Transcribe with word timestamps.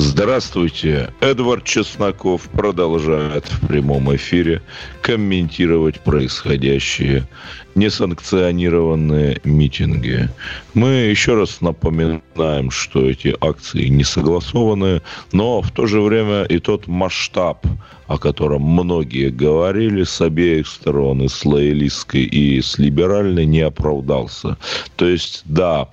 Здравствуйте. 0.00 1.12
Эдвард 1.20 1.64
Чесноков 1.64 2.42
продолжает 2.50 3.46
в 3.46 3.66
прямом 3.66 4.14
эфире 4.14 4.62
комментировать 5.02 5.98
происходящие 5.98 7.26
несанкционированные 7.74 9.40
митинги. 9.42 10.28
Мы 10.72 10.88
еще 10.88 11.34
раз 11.34 11.60
напоминаем, 11.60 12.70
что 12.70 13.10
эти 13.10 13.34
акции 13.40 13.88
не 13.88 14.04
согласованы, 14.04 15.02
но 15.32 15.62
в 15.62 15.72
то 15.72 15.88
же 15.88 16.00
время 16.00 16.44
и 16.44 16.60
тот 16.60 16.86
масштаб, 16.86 17.66
о 18.06 18.18
котором 18.18 18.62
многие 18.62 19.30
говорили 19.30 20.04
с 20.04 20.20
обеих 20.20 20.68
сторон, 20.68 21.22
и 21.22 21.28
с 21.28 21.44
лоялистской, 21.44 22.22
и 22.22 22.62
с 22.62 22.78
либеральной, 22.78 23.46
не 23.46 23.62
оправдался. 23.62 24.58
То 24.94 25.08
есть, 25.08 25.42
да, 25.44 25.88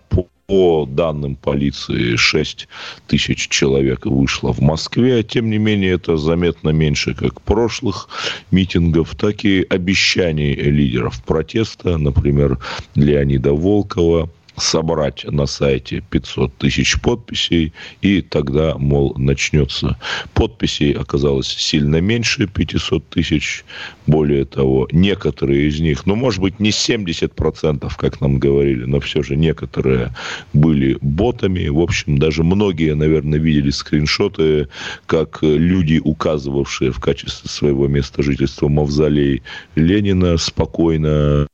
по 0.48 0.86
данным 0.86 1.36
полиции, 1.36 2.16
6 2.16 2.68
тысяч 3.08 3.48
человек 3.50 4.06
вышло 4.06 4.54
в 4.54 4.60
Москве. 4.62 5.24
Тем 5.24 5.50
не 5.50 5.58
менее, 5.58 5.94
это 5.94 6.18
заметно 6.18 6.70
меньше 6.70 7.14
как 7.14 7.42
прошлых 7.42 8.10
митингов, 8.52 9.16
так 9.16 9.44
и 9.44 9.66
обещаний 9.68 10.54
лидеров 10.54 11.24
протеста, 11.24 11.98
например, 11.98 12.60
Леонида 12.96 13.54
Волкова, 13.54 14.30
собрать 14.58 15.26
на 15.26 15.46
сайте 15.46 16.04
500 16.10 16.58
тысяч 16.58 17.00
подписей, 17.02 17.74
и 18.02 18.22
тогда, 18.22 18.76
мол, 18.78 19.14
начнется. 19.18 19.98
Подписей 20.34 20.92
оказалось 20.92 21.48
сильно 21.48 22.02
меньше 22.02 22.48
500 22.48 23.08
тысяч. 23.10 23.66
Более 24.08 24.46
того, 24.46 24.88
некоторые 24.92 25.68
из 25.68 25.80
них, 25.80 26.06
ну, 26.06 26.16
может 26.16 26.42
быть, 26.42 26.60
не 26.60 26.70
70%, 26.70 27.92
как 27.98 28.22
нам 28.22 28.40
говорили, 28.40 28.86
но 28.86 29.00
все 29.00 29.24
же 29.24 29.36
некоторые 29.36 30.14
были 30.54 30.98
ботами. 31.02 31.68
В 31.68 31.80
общем, 31.80 32.18
даже 32.18 32.44
многие, 32.44 32.96
наверное, 32.96 33.40
видели 33.40 33.72
скриншоты, 33.72 34.68
как 35.06 35.40
люди, 35.42 36.00
указывавшие 36.04 36.92
в 36.92 37.00
качестве 37.00 37.50
своего 37.50 37.88
места 37.88 38.24
жительства 38.24 38.68
мавзолей 38.68 39.44
Ленина, 39.76 40.38
спокойно 40.38 41.48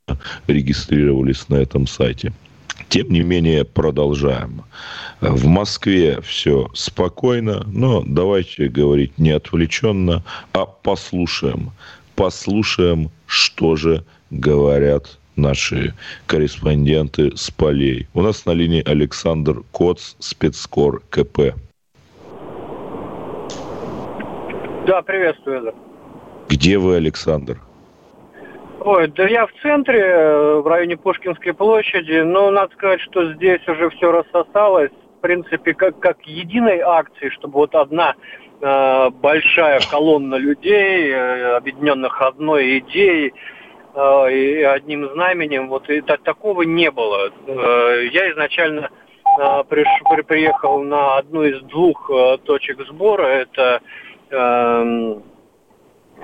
регистрировались 0.47 1.47
на 1.49 1.55
этом 1.55 1.87
сайте. 1.87 2.33
Тем 2.89 3.09
не 3.09 3.21
менее, 3.21 3.63
продолжаем. 3.63 4.63
В 5.21 5.45
Москве 5.45 6.19
все 6.21 6.69
спокойно, 6.73 7.63
но 7.67 8.03
давайте 8.05 8.67
говорить 8.67 9.17
не 9.17 9.31
отвлеченно, 9.31 10.23
а 10.53 10.65
послушаем. 10.65 11.71
Послушаем, 12.15 13.11
что 13.27 13.75
же 13.75 14.03
говорят 14.29 15.17
наши 15.35 15.93
корреспонденты 16.25 17.35
с 17.35 17.49
полей. 17.51 18.07
У 18.13 18.21
нас 18.21 18.45
на 18.45 18.51
линии 18.51 18.83
Александр 18.87 19.63
Коц, 19.71 20.15
спецкор 20.19 21.01
КП. 21.09 21.55
Да, 24.87 25.01
приветствую. 25.01 25.73
Где 26.49 26.77
вы, 26.77 26.95
Александр? 26.95 27.61
Ой, 28.83 29.07
да 29.09 29.27
я 29.27 29.45
в 29.45 29.51
центре, 29.61 29.99
э, 29.99 30.55
в 30.55 30.65
районе 30.65 30.97
Пушкинской 30.97 31.53
площади, 31.53 32.21
но 32.21 32.49
надо 32.49 32.73
сказать, 32.73 32.99
что 33.01 33.31
здесь 33.33 33.61
уже 33.67 33.91
все 33.91 34.11
рассосалось, 34.11 34.89
в 35.17 35.21
принципе, 35.21 35.75
как, 35.75 35.99
как 35.99 36.19
единой 36.25 36.79
акции, 36.79 37.29
чтобы 37.29 37.59
вот 37.59 37.75
одна 37.75 38.15
э, 38.59 39.09
большая 39.11 39.81
колонна 39.91 40.33
людей, 40.33 41.11
э, 41.11 41.57
объединенных 41.57 42.23
одной 42.23 42.79
идеей, 42.79 43.35
э, 43.93 44.33
и 44.33 44.63
одним 44.63 45.11
знаменем, 45.11 45.69
вот 45.69 45.87
и 45.87 46.01
так, 46.01 46.23
такого 46.23 46.63
не 46.63 46.89
было. 46.89 47.29
Э, 47.45 48.07
я 48.11 48.31
изначально 48.31 48.89
э, 49.39 49.63
приш, 49.69 49.87
при, 50.09 50.23
приехал 50.23 50.81
на 50.81 51.17
одну 51.17 51.43
из 51.43 51.61
двух 51.65 52.09
э, 52.09 52.37
точек 52.45 52.79
сбора, 52.87 53.27
это 53.27 53.79
э, 54.31 55.15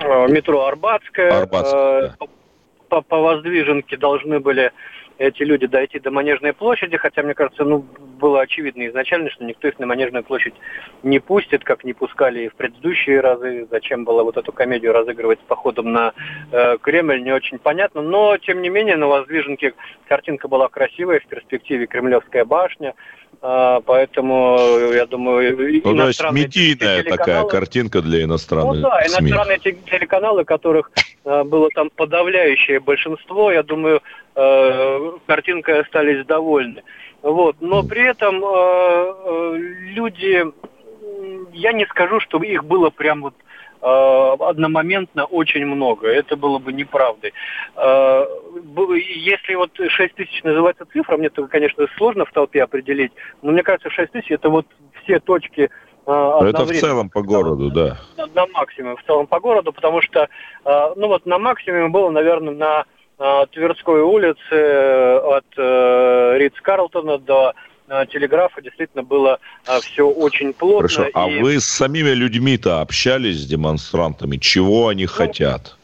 э 0.00 0.28
метро 0.28 0.64
Арбатская. 0.64 1.42
Арбатская, 1.42 2.00
э, 2.00 2.10
да 2.18 2.26
по, 2.88 3.02
по 3.02 3.18
воздвиженке 3.18 3.96
должны 3.96 4.40
были 4.40 4.72
эти 5.18 5.42
люди 5.42 5.66
дойти 5.66 5.98
до 5.98 6.10
Манежной 6.10 6.52
площади, 6.52 6.96
хотя, 6.96 7.22
мне 7.22 7.34
кажется, 7.34 7.64
ну, 7.64 7.84
было 8.20 8.40
очевидно 8.40 8.86
изначально, 8.86 9.30
что 9.30 9.44
никто 9.44 9.66
их 9.66 9.78
на 9.78 9.86
Манежную 9.86 10.22
площадь 10.24 10.54
не 11.02 11.18
пустит, 11.18 11.64
как 11.64 11.84
не 11.84 11.92
пускали 11.92 12.44
и 12.44 12.48
в 12.48 12.54
предыдущие 12.54 13.20
разы. 13.20 13.66
Зачем 13.70 14.04
было 14.04 14.22
вот 14.22 14.36
эту 14.36 14.52
комедию 14.52 14.92
разыгрывать 14.92 15.40
с 15.40 15.48
походом 15.48 15.92
на 15.92 16.14
э, 16.52 16.78
Кремль, 16.78 17.22
не 17.22 17.32
очень 17.32 17.58
понятно. 17.58 18.00
Но, 18.00 18.36
тем 18.38 18.62
не 18.62 18.68
менее, 18.68 18.96
на 18.96 19.08
Воздвиженке 19.08 19.74
картинка 20.08 20.46
была 20.46 20.68
красивая, 20.68 21.18
в 21.20 21.26
перспективе 21.26 21.86
Кремлевская 21.86 22.44
башня, 22.44 22.94
поэтому, 23.40 24.58
я 24.92 25.06
думаю, 25.06 25.80
ну, 25.84 25.96
то 25.96 26.08
есть 26.08 26.22
медийная 26.32 27.04
такая 27.04 27.44
картинка 27.44 28.02
для 28.02 28.24
иностранных 28.24 28.76
Ну 28.76 28.82
да, 28.82 29.06
иностранные 29.06 29.58
СМИ. 29.60 29.78
телеканалы, 29.90 30.44
которых 30.44 30.90
а, 31.24 31.44
было 31.44 31.68
там 31.74 31.90
подавляющее 31.90 32.80
большинство, 32.80 33.52
я 33.52 33.62
думаю, 33.62 34.02
а, 34.34 35.18
картинкой 35.26 35.82
остались 35.82 36.26
довольны. 36.26 36.82
Вот. 37.22 37.56
Но 37.60 37.82
при 37.82 38.02
этом 38.02 38.40
люди, 39.94 40.44
я 41.52 41.72
не 41.72 41.84
скажу, 41.86 42.20
что 42.20 42.42
их 42.42 42.64
было 42.64 42.90
прям 42.90 43.22
вот 43.22 43.34
одномоментно 43.80 45.24
очень 45.24 45.64
много. 45.66 46.08
Это 46.08 46.36
было 46.36 46.58
бы 46.58 46.72
неправдой. 46.72 47.32
Э, 47.76 48.26
если 48.76 49.54
вот 49.54 49.70
6 49.76 50.14
тысяч 50.14 50.42
называется 50.42 50.84
цифра, 50.92 51.16
мне 51.16 51.28
это, 51.28 51.46
конечно, 51.46 51.86
сложно 51.96 52.24
в 52.24 52.32
толпе 52.32 52.62
определить, 52.62 53.12
но 53.42 53.52
мне 53.52 53.62
кажется, 53.62 53.90
6 53.90 54.12
тысяч 54.12 54.30
это 54.30 54.48
вот 54.48 54.66
все 55.02 55.20
точки 55.20 55.70
э, 56.06 56.38
это 56.48 56.64
в 56.64 56.72
целом 56.72 57.10
по 57.10 57.22
городу, 57.22 57.70
да. 57.70 57.98
На, 58.16 58.26
на 58.26 58.46
максимум, 58.48 58.96
в 58.96 59.04
целом 59.04 59.26
по 59.26 59.40
городу, 59.40 59.72
потому 59.72 60.02
что, 60.02 60.28
ну 60.64 61.08
вот 61.08 61.26
на 61.26 61.38
максимуме 61.38 61.88
было, 61.88 62.10
наверное, 62.10 62.54
на 62.54 63.46
Тверской 63.50 64.00
улице 64.02 65.16
от 65.18 65.46
Ридс-Карлтона 65.56 67.18
до 67.18 67.52
телеграфа 68.06 68.60
действительно 68.62 69.02
было 69.02 69.38
а, 69.66 69.80
все 69.80 70.08
очень 70.08 70.52
плотно. 70.52 70.88
Хорошо, 70.88 71.10
а 71.14 71.28
и... 71.28 71.40
вы 71.40 71.60
с 71.60 71.64
самими 71.64 72.10
людьми-то 72.10 72.80
общались 72.80 73.40
с 73.40 73.46
демонстрантами? 73.46 74.36
Чего 74.36 74.88
они 74.88 75.04
ну, 75.04 75.10
хотят? 75.10 75.76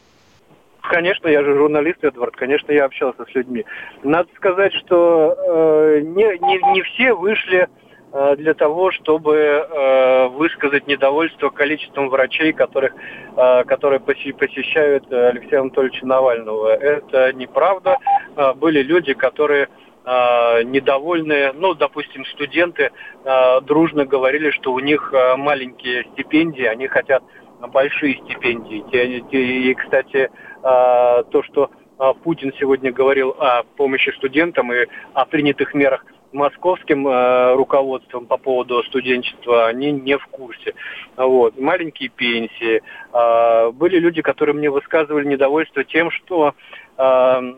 Конечно, 0.89 1.27
я 1.27 1.43
же 1.43 1.55
журналист, 1.55 2.03
Эдвард, 2.03 2.35
конечно, 2.35 2.71
я 2.71 2.85
общался 2.85 3.25
с 3.25 3.35
людьми. 3.35 3.65
Надо 4.03 4.29
сказать, 4.35 4.73
что 4.73 5.35
э, 5.35 6.01
не, 6.01 6.37
не, 6.39 6.73
не 6.73 6.81
все 6.83 7.13
вышли 7.13 7.67
э, 8.13 8.35
для 8.37 8.53
того, 8.53 8.91
чтобы 8.91 9.35
э, 9.35 10.27
высказать 10.27 10.87
недовольство 10.87 11.49
количеством 11.49 12.09
врачей, 12.09 12.53
которых, 12.53 12.93
э, 13.35 13.63
которые 13.63 13.99
посещают 13.99 15.11
Алексея 15.11 15.61
Анатольевича 15.61 16.05
Навального. 16.05 16.75
Это 16.75 17.33
неправда. 17.33 17.97
Э, 18.35 18.53
были 18.53 18.83
люди, 18.83 19.13
которые 19.13 19.63
э, 19.63 19.84
недовольные, 20.05 21.51
ну, 21.53 21.73
допустим, 21.73 22.25
студенты 22.25 22.91
э, 23.23 23.61
дружно 23.61 24.05
говорили, 24.05 24.51
что 24.51 24.73
у 24.73 24.79
них 24.79 25.11
э, 25.13 25.35
маленькие 25.35 26.03
стипендии, 26.13 26.65
они 26.65 26.87
хотят 26.87 27.23
большие 27.69 28.15
стипендии. 28.25 28.83
И, 29.31 29.73
кстати, 29.73 30.17
э, 30.17 30.29
то, 30.61 31.43
что 31.43 31.71
э, 31.99 32.13
Путин 32.23 32.53
сегодня 32.59 32.91
говорил 32.91 33.35
о 33.39 33.63
помощи 33.77 34.11
студентам 34.17 34.71
и 34.73 34.85
о 35.13 35.25
принятых 35.25 35.73
мерах 35.73 36.05
московским 36.35 37.07
э, 37.07 37.55
руководством 37.55 38.25
по 38.27 38.37
поводу 38.37 38.83
студенчества, 38.83 39.67
они 39.67 39.91
не 39.91 40.17
в 40.17 40.25
курсе. 40.27 40.75
Вот. 41.15 41.59
Маленькие 41.59 42.09
пенсии. 42.09 42.83
Э, 43.13 43.71
были 43.71 43.97
люди, 43.97 44.21
которые 44.21 44.53
мне 44.55 44.69
высказывали 44.69 45.25
недовольство 45.25 45.83
тем, 45.83 46.11
что 46.11 46.53
э, 46.97 47.53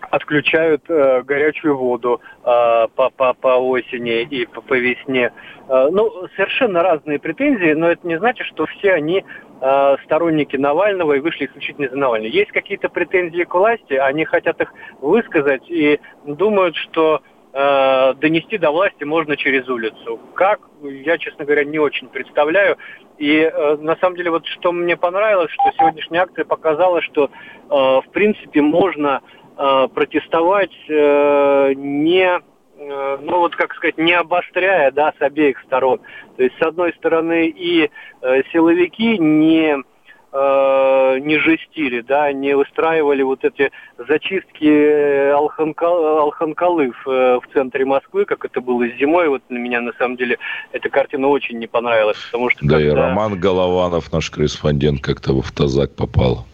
отключают 0.00 0.82
э, 0.88 1.22
горячую 1.22 1.76
воду 1.76 2.20
э, 2.44 2.86
по, 2.94 3.10
по, 3.10 3.34
по 3.34 3.56
осени 3.56 4.22
и 4.22 4.46
по, 4.46 4.60
по 4.60 4.74
весне. 4.74 5.32
Э, 5.68 5.88
ну, 5.90 6.28
совершенно 6.36 6.82
разные 6.82 7.18
претензии, 7.18 7.72
но 7.72 7.90
это 7.90 8.06
не 8.06 8.18
значит, 8.18 8.46
что 8.46 8.66
все 8.66 8.92
они 8.92 9.24
э, 9.60 9.96
сторонники 10.04 10.56
Навального 10.56 11.14
и 11.14 11.20
вышли 11.20 11.46
исключительно 11.46 11.88
за 11.88 11.96
Навального. 11.96 12.30
Есть 12.30 12.52
какие-то 12.52 12.88
претензии 12.88 13.44
к 13.44 13.54
власти, 13.54 13.94
они 13.94 14.24
хотят 14.24 14.60
их 14.60 14.72
высказать 15.00 15.68
и 15.68 16.00
думают, 16.24 16.76
что 16.76 17.22
э, 17.52 18.14
донести 18.14 18.58
до 18.58 18.70
власти 18.70 19.04
можно 19.04 19.36
через 19.36 19.68
улицу. 19.68 20.20
Как, 20.34 20.60
я, 20.82 21.18
честно 21.18 21.44
говоря, 21.44 21.64
не 21.64 21.78
очень 21.78 22.08
представляю. 22.08 22.76
И 23.18 23.38
э, 23.38 23.76
на 23.76 23.96
самом 23.96 24.16
деле, 24.16 24.30
вот 24.30 24.46
что 24.46 24.72
мне 24.72 24.96
понравилось, 24.96 25.50
что 25.50 25.72
сегодняшняя 25.78 26.20
акция 26.20 26.44
показала, 26.44 27.00
что 27.00 27.24
э, 27.24 27.68
в 27.70 28.04
принципе 28.12 28.60
можно 28.60 29.22
протестовать 29.56 30.76
э, 30.88 31.72
не 31.74 32.40
э, 32.78 33.18
ну 33.22 33.38
вот 33.38 33.56
как 33.56 33.74
сказать, 33.74 33.98
не 33.98 34.12
обостряя, 34.12 34.90
да, 34.90 35.12
с 35.18 35.22
обеих 35.22 35.58
сторон. 35.60 36.00
То 36.36 36.42
есть, 36.42 36.56
с 36.58 36.62
одной 36.62 36.92
стороны, 36.94 37.46
и 37.48 37.90
э, 38.22 38.42
силовики 38.52 39.18
не 39.18 39.76
э, 40.32 41.18
не 41.20 41.38
жестили, 41.38 42.02
да, 42.02 42.32
не 42.32 42.54
устраивали 42.54 43.22
вот 43.22 43.44
эти 43.44 43.70
зачистки 44.06 45.30
Алханкал, 45.30 46.80
э, 46.80 47.40
в 47.40 47.42
центре 47.52 47.84
Москвы, 47.84 48.26
как 48.26 48.44
это 48.44 48.60
было 48.60 48.86
зимой. 48.88 49.28
Вот 49.28 49.42
на 49.48 49.56
меня, 49.56 49.80
на 49.80 49.92
самом 49.94 50.16
деле, 50.16 50.38
эта 50.72 50.90
картина 50.90 51.28
очень 51.28 51.58
не 51.58 51.66
понравилась, 51.66 52.18
потому 52.30 52.50
что... 52.50 52.60
Да, 52.66 52.76
когда... 52.76 52.86
и 52.86 52.90
Роман 52.90 53.40
Голованов, 53.40 54.12
наш 54.12 54.30
корреспондент, 54.30 55.00
как-то 55.00 55.32
в 55.32 55.38
автозак 55.38 55.94
попал. 55.94 56.44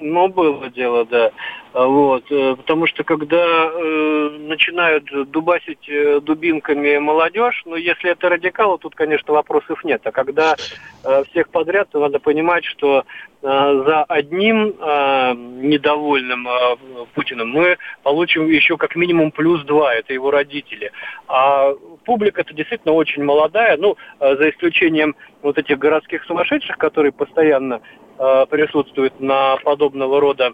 Ну, 0.00 0.28
было 0.28 0.70
дело, 0.70 1.04
да. 1.04 1.30
А, 1.72 1.86
вот, 1.86 2.24
э, 2.30 2.56
потому 2.56 2.86
что 2.86 3.04
когда 3.04 3.36
э, 3.36 4.36
начинают 4.40 5.04
дубасить 5.30 5.88
э, 5.88 6.20
дубинками 6.20 6.98
молодежь, 6.98 7.62
ну, 7.66 7.76
если 7.76 8.10
это 8.10 8.28
радикалы, 8.30 8.78
тут, 8.78 8.94
конечно, 8.94 9.32
вопросов 9.34 9.84
нет. 9.84 10.00
А 10.04 10.10
когда 10.10 10.56
э, 11.04 11.24
всех 11.30 11.50
подряд, 11.50 11.88
то 11.90 12.00
надо 12.00 12.18
понимать, 12.18 12.64
что 12.64 13.00
э, 13.00 13.02
за 13.42 14.04
одним 14.04 14.70
э, 14.70 15.34
недовольным 15.34 16.48
э, 16.48 16.76
Путиным 17.14 17.50
мы 17.50 17.76
получим 18.02 18.48
еще 18.48 18.76
как 18.76 18.96
минимум 18.96 19.30
плюс 19.30 19.62
два, 19.64 19.94
это 19.94 20.14
его 20.14 20.30
родители. 20.30 20.90
А 21.28 21.72
публика-то 22.04 22.54
действительно 22.54 22.94
очень 22.94 23.22
молодая, 23.22 23.76
ну, 23.76 23.96
э, 24.18 24.36
за 24.36 24.50
исключением 24.50 25.14
вот 25.42 25.58
этих 25.58 25.78
городских 25.78 26.24
сумасшедших, 26.24 26.78
которые 26.78 27.12
постоянно 27.12 27.80
э, 28.20 28.46
присутствуют 28.48 29.18
на 29.18 29.56
подобного 29.64 30.20
рода 30.20 30.52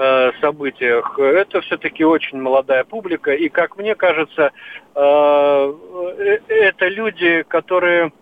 Э, 0.00 0.30
событиях, 0.40 1.18
это 1.18 1.60
все-таки 1.62 2.04
очень 2.04 2.40
молодая 2.40 2.84
публика. 2.84 3.32
И, 3.32 3.48
как 3.48 3.76
мне 3.76 3.96
кажется, 3.96 4.52
э, 4.94 5.72
это 6.46 6.88
люди, 6.88 7.42
которые 7.48 8.12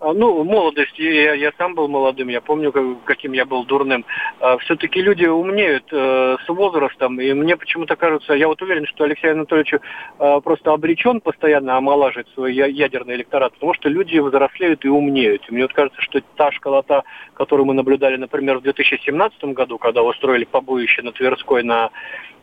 ну, 0.00 0.44
молодость, 0.44 0.98
я, 0.98 1.32
я 1.34 1.52
сам 1.56 1.74
был 1.74 1.88
молодым, 1.88 2.28
я 2.28 2.42
помню, 2.42 2.70
каким 3.04 3.32
я 3.32 3.46
был 3.46 3.64
дурным. 3.64 4.04
А, 4.40 4.58
Все-таки 4.58 5.00
люди 5.00 5.24
умнеют 5.24 5.84
э, 5.90 6.36
с 6.44 6.48
возрастом, 6.48 7.18
и 7.18 7.32
мне 7.32 7.56
почему-то 7.56 7.96
кажется, 7.96 8.34
я 8.34 8.46
вот 8.46 8.60
уверен, 8.60 8.86
что 8.86 9.04
Алексей 9.04 9.32
Анатольевич 9.32 9.74
э, 9.74 10.40
просто 10.44 10.72
обречен 10.72 11.22
постоянно 11.22 11.78
омолаживать 11.78 12.28
свой 12.34 12.54
ядерный 12.54 13.14
электорат, 13.14 13.54
потому 13.54 13.72
что 13.72 13.88
люди 13.88 14.18
взрослеют 14.18 14.84
и 14.84 14.88
умнеют. 14.88 15.48
И 15.48 15.54
мне 15.54 15.62
вот 15.62 15.72
кажется, 15.72 16.02
что 16.02 16.20
та 16.36 16.52
школота, 16.52 17.04
которую 17.32 17.64
мы 17.66 17.72
наблюдали, 17.72 18.16
например, 18.16 18.58
в 18.58 18.62
2017 18.62 19.44
году, 19.44 19.78
когда 19.78 20.02
устроили 20.02 20.44
побоище 20.44 21.00
на 21.02 21.12
Тверской 21.12 21.62
на 21.62 21.90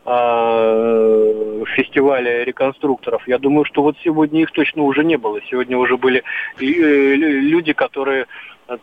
э, 0.06 1.34
фестивале 1.74 2.44
реконструкторов. 2.44 3.26
Я 3.28 3.38
думаю, 3.38 3.64
что 3.64 3.82
вот 3.82 3.96
сегодня 4.02 4.42
их 4.42 4.50
точно 4.52 4.82
уже 4.82 5.04
не 5.04 5.16
было. 5.16 5.40
Сегодня 5.50 5.76
уже 5.76 5.96
были 5.96 6.22
э, 6.58 6.64
люди, 6.64 7.72
которые 7.72 8.26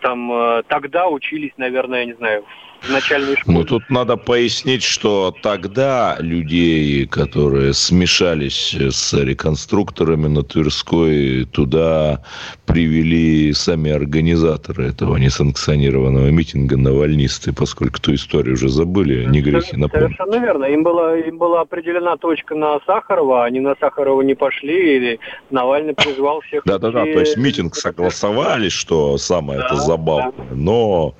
там 0.01 0.31
э, 0.31 0.63
тогда 0.67 1.07
учились, 1.07 1.51
наверное, 1.57 1.99
я 1.99 2.05
не 2.05 2.13
знаю, 2.13 2.45
в 2.81 2.89
начальной 2.89 3.35
школе. 3.37 3.57
Ну, 3.59 3.63
тут 3.63 3.89
надо 3.89 4.17
пояснить, 4.17 4.83
что 4.83 5.33
тогда 5.41 6.17
людей, 6.19 7.05
которые 7.05 7.73
смешались 7.73 8.73
с 8.73 9.13
реконструкторами 9.13 10.27
на 10.27 10.43
Тверской, 10.43 11.45
туда 11.45 12.23
привели 12.65 13.53
сами 13.53 13.91
организаторы 13.91 14.87
этого 14.87 15.17
несанкционированного 15.17 16.29
митинга 16.31 16.77
навальнисты, 16.77 17.53
поскольку 17.53 17.99
ту 17.99 18.15
историю 18.15 18.55
уже 18.55 18.69
забыли, 18.69 19.25
не 19.25 19.41
грехи 19.41 19.77
напомнить. 19.77 20.17
Совершенно 20.17 20.43
верно. 20.43 20.65
Им 20.65 20.83
была, 20.83 21.17
им 21.17 21.37
была 21.37 21.61
определена 21.61 22.17
точка 22.17 22.55
на 22.55 22.79
Сахарова, 22.85 23.45
они 23.45 23.59
на 23.59 23.75
Сахарова 23.79 24.21
не 24.21 24.33
пошли, 24.33 25.13
и 25.13 25.19
Навальный 25.49 25.93
призвал 25.93 26.41
всех... 26.41 26.63
Да-да-да, 26.65 27.03
то 27.03 27.19
есть 27.19 27.37
митинг 27.37 27.75
согласовали, 27.75 28.69
что 28.69 29.17
самое 29.17 29.61
это 29.71 29.81
забавное, 29.81 30.31
да. 30.49 30.55
но 30.55 31.15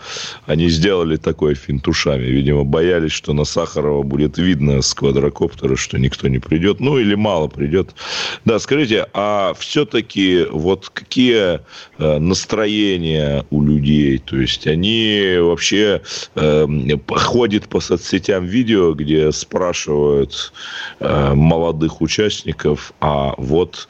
они 0.46 0.70
сделали 0.70 1.18
такой 1.18 1.42
такое 1.42 1.56
финтушами. 1.56 2.26
Видимо, 2.26 2.64
боялись, 2.64 3.12
что 3.12 3.34
на 3.34 3.46
Сахарова 3.46 4.04
будет 4.04 4.38
видно 4.38 4.82
с 4.82 4.94
квадрокоптера, 4.94 5.76
что 5.76 5.98
никто 5.98 6.28
не 6.28 6.40
придет. 6.40 6.80
Ну, 6.80 7.00
или 7.00 7.16
мало 7.16 7.48
придет. 7.48 7.96
Да, 8.46 8.60
скажите, 8.60 9.08
а 9.14 9.54
все-таки 9.58 10.46
вот 10.52 10.90
какие 10.90 11.62
э, 11.98 12.20
настроения 12.20 13.46
у 13.50 13.64
людей? 13.64 14.20
То 14.20 14.38
есть 14.38 14.68
они 14.68 15.38
вообще 15.40 16.02
э, 16.36 16.68
ходят 17.16 17.68
по 17.68 17.80
соцсетям 17.80 18.46
видео, 18.46 18.94
где 18.94 19.32
спрашивают 19.32 20.54
э, 21.00 21.34
молодых 21.34 22.02
участников, 22.02 22.94
а 23.00 23.34
вот 23.38 23.88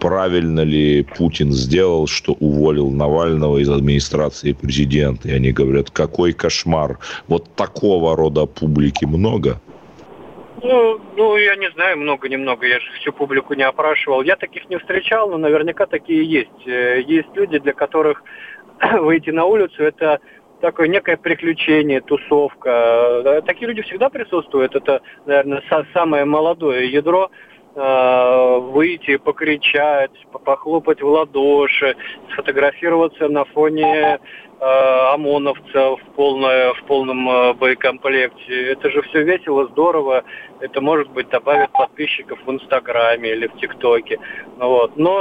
правильно 0.00 0.60
ли 0.60 1.04
Путин 1.16 1.52
сделал, 1.52 2.06
что 2.06 2.32
уволил 2.32 2.90
Навального 2.90 3.58
из 3.58 3.70
администрации 3.70 4.52
президента. 4.52 5.28
И 5.28 5.32
они 5.32 5.52
говорят, 5.52 5.90
какой 5.90 6.32
кошмар. 6.32 6.98
Вот 7.28 7.54
такого 7.54 8.16
рода 8.16 8.46
публики 8.46 9.04
много. 9.04 9.60
Ну, 10.62 11.00
ну, 11.16 11.36
я 11.36 11.54
не 11.54 11.70
знаю, 11.70 11.98
много-немного, 11.98 12.66
я 12.66 12.80
же 12.80 12.90
всю 13.00 13.12
публику 13.12 13.54
не 13.54 13.62
опрашивал. 13.62 14.22
Я 14.22 14.34
таких 14.34 14.68
не 14.68 14.78
встречал, 14.78 15.30
но 15.30 15.38
наверняка 15.38 15.86
такие 15.86 16.24
есть. 16.24 16.66
Э, 16.66 17.00
есть 17.00 17.28
люди, 17.34 17.58
для 17.58 17.72
которых 17.72 18.24
выйти 19.00 19.30
на 19.30 19.44
улицу– 19.44 19.82
это 19.84 20.18
такое 20.60 20.88
некое 20.88 21.16
приключение, 21.16 22.00
тусовка. 22.00 22.70
Э, 23.24 23.42
такие 23.46 23.68
люди 23.68 23.82
всегда 23.82 24.08
присутствуют. 24.08 24.74
Это, 24.74 25.00
наверное, 25.26 25.62
самое 25.92 26.24
молодое 26.24 26.90
ядро 26.90 27.30
Э, 27.30 27.57
выйти, 27.78 29.16
покричать, 29.16 30.10
похлопать 30.44 31.00
в 31.00 31.06
ладоши, 31.06 31.96
сфотографироваться 32.32 33.28
на 33.28 33.44
фоне 33.44 34.18
э, 34.60 34.64
ОМОНовцев 35.14 36.00
в, 36.00 36.14
полное, 36.16 36.74
в 36.74 36.82
полном 36.84 37.28
э, 37.28 37.54
боекомплекте. 37.54 38.72
Это 38.72 38.90
же 38.90 39.02
все 39.02 39.22
весело, 39.22 39.66
здорово. 39.66 40.24
Это, 40.60 40.80
может 40.80 41.08
быть, 41.10 41.28
добавит 41.28 41.70
подписчиков 41.72 42.38
в 42.44 42.50
Инстаграме 42.50 43.30
или 43.30 43.46
в 43.46 43.56
ТикТоке. 43.58 44.18
Ну 44.58 44.68
вот. 44.68 44.96
Но 44.96 45.18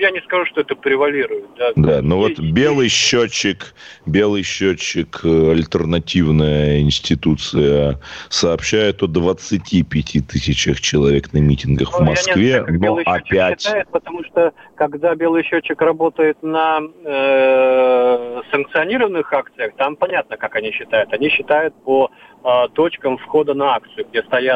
я 0.00 0.10
не 0.10 0.20
скажу, 0.20 0.46
что 0.46 0.62
это 0.62 0.74
превалирует. 0.74 1.44
Да, 1.56 1.72
да 1.76 2.02
но 2.02 2.18
вот 2.18 2.38
белый 2.38 2.88
счетчик, 2.88 3.74
белый 4.06 4.42
счетчик, 4.42 5.24
альтернативная 5.24 6.80
институция, 6.80 8.00
сообщает 8.28 9.02
о 9.02 9.06
25 9.06 10.26
тысячах 10.26 10.80
человек 10.80 11.32
на 11.32 11.38
митингах 11.38 11.92
ну, 11.92 12.04
в 12.04 12.08
Москве, 12.08 12.62
знаю, 12.62 12.80
но 12.80 12.96
опять... 13.04 13.62
Считает, 13.62 13.88
потому 13.90 14.24
что 14.24 14.52
когда 14.76 15.14
белый 15.14 15.44
счетчик 15.44 15.80
работает 15.80 16.42
на 16.42 16.80
э, 17.04 18.42
санкционированных 18.50 19.32
акциях, 19.32 19.74
там 19.76 19.96
понятно, 19.96 20.36
как 20.36 20.56
они 20.56 20.72
считают. 20.72 21.12
Они 21.12 21.28
считают 21.28 21.74
по 21.84 22.10
э, 22.44 22.48
точкам 22.74 23.18
входа 23.18 23.54
на 23.54 23.74
акцию, 23.76 24.06
где 24.10 24.22
стоят... 24.22 24.53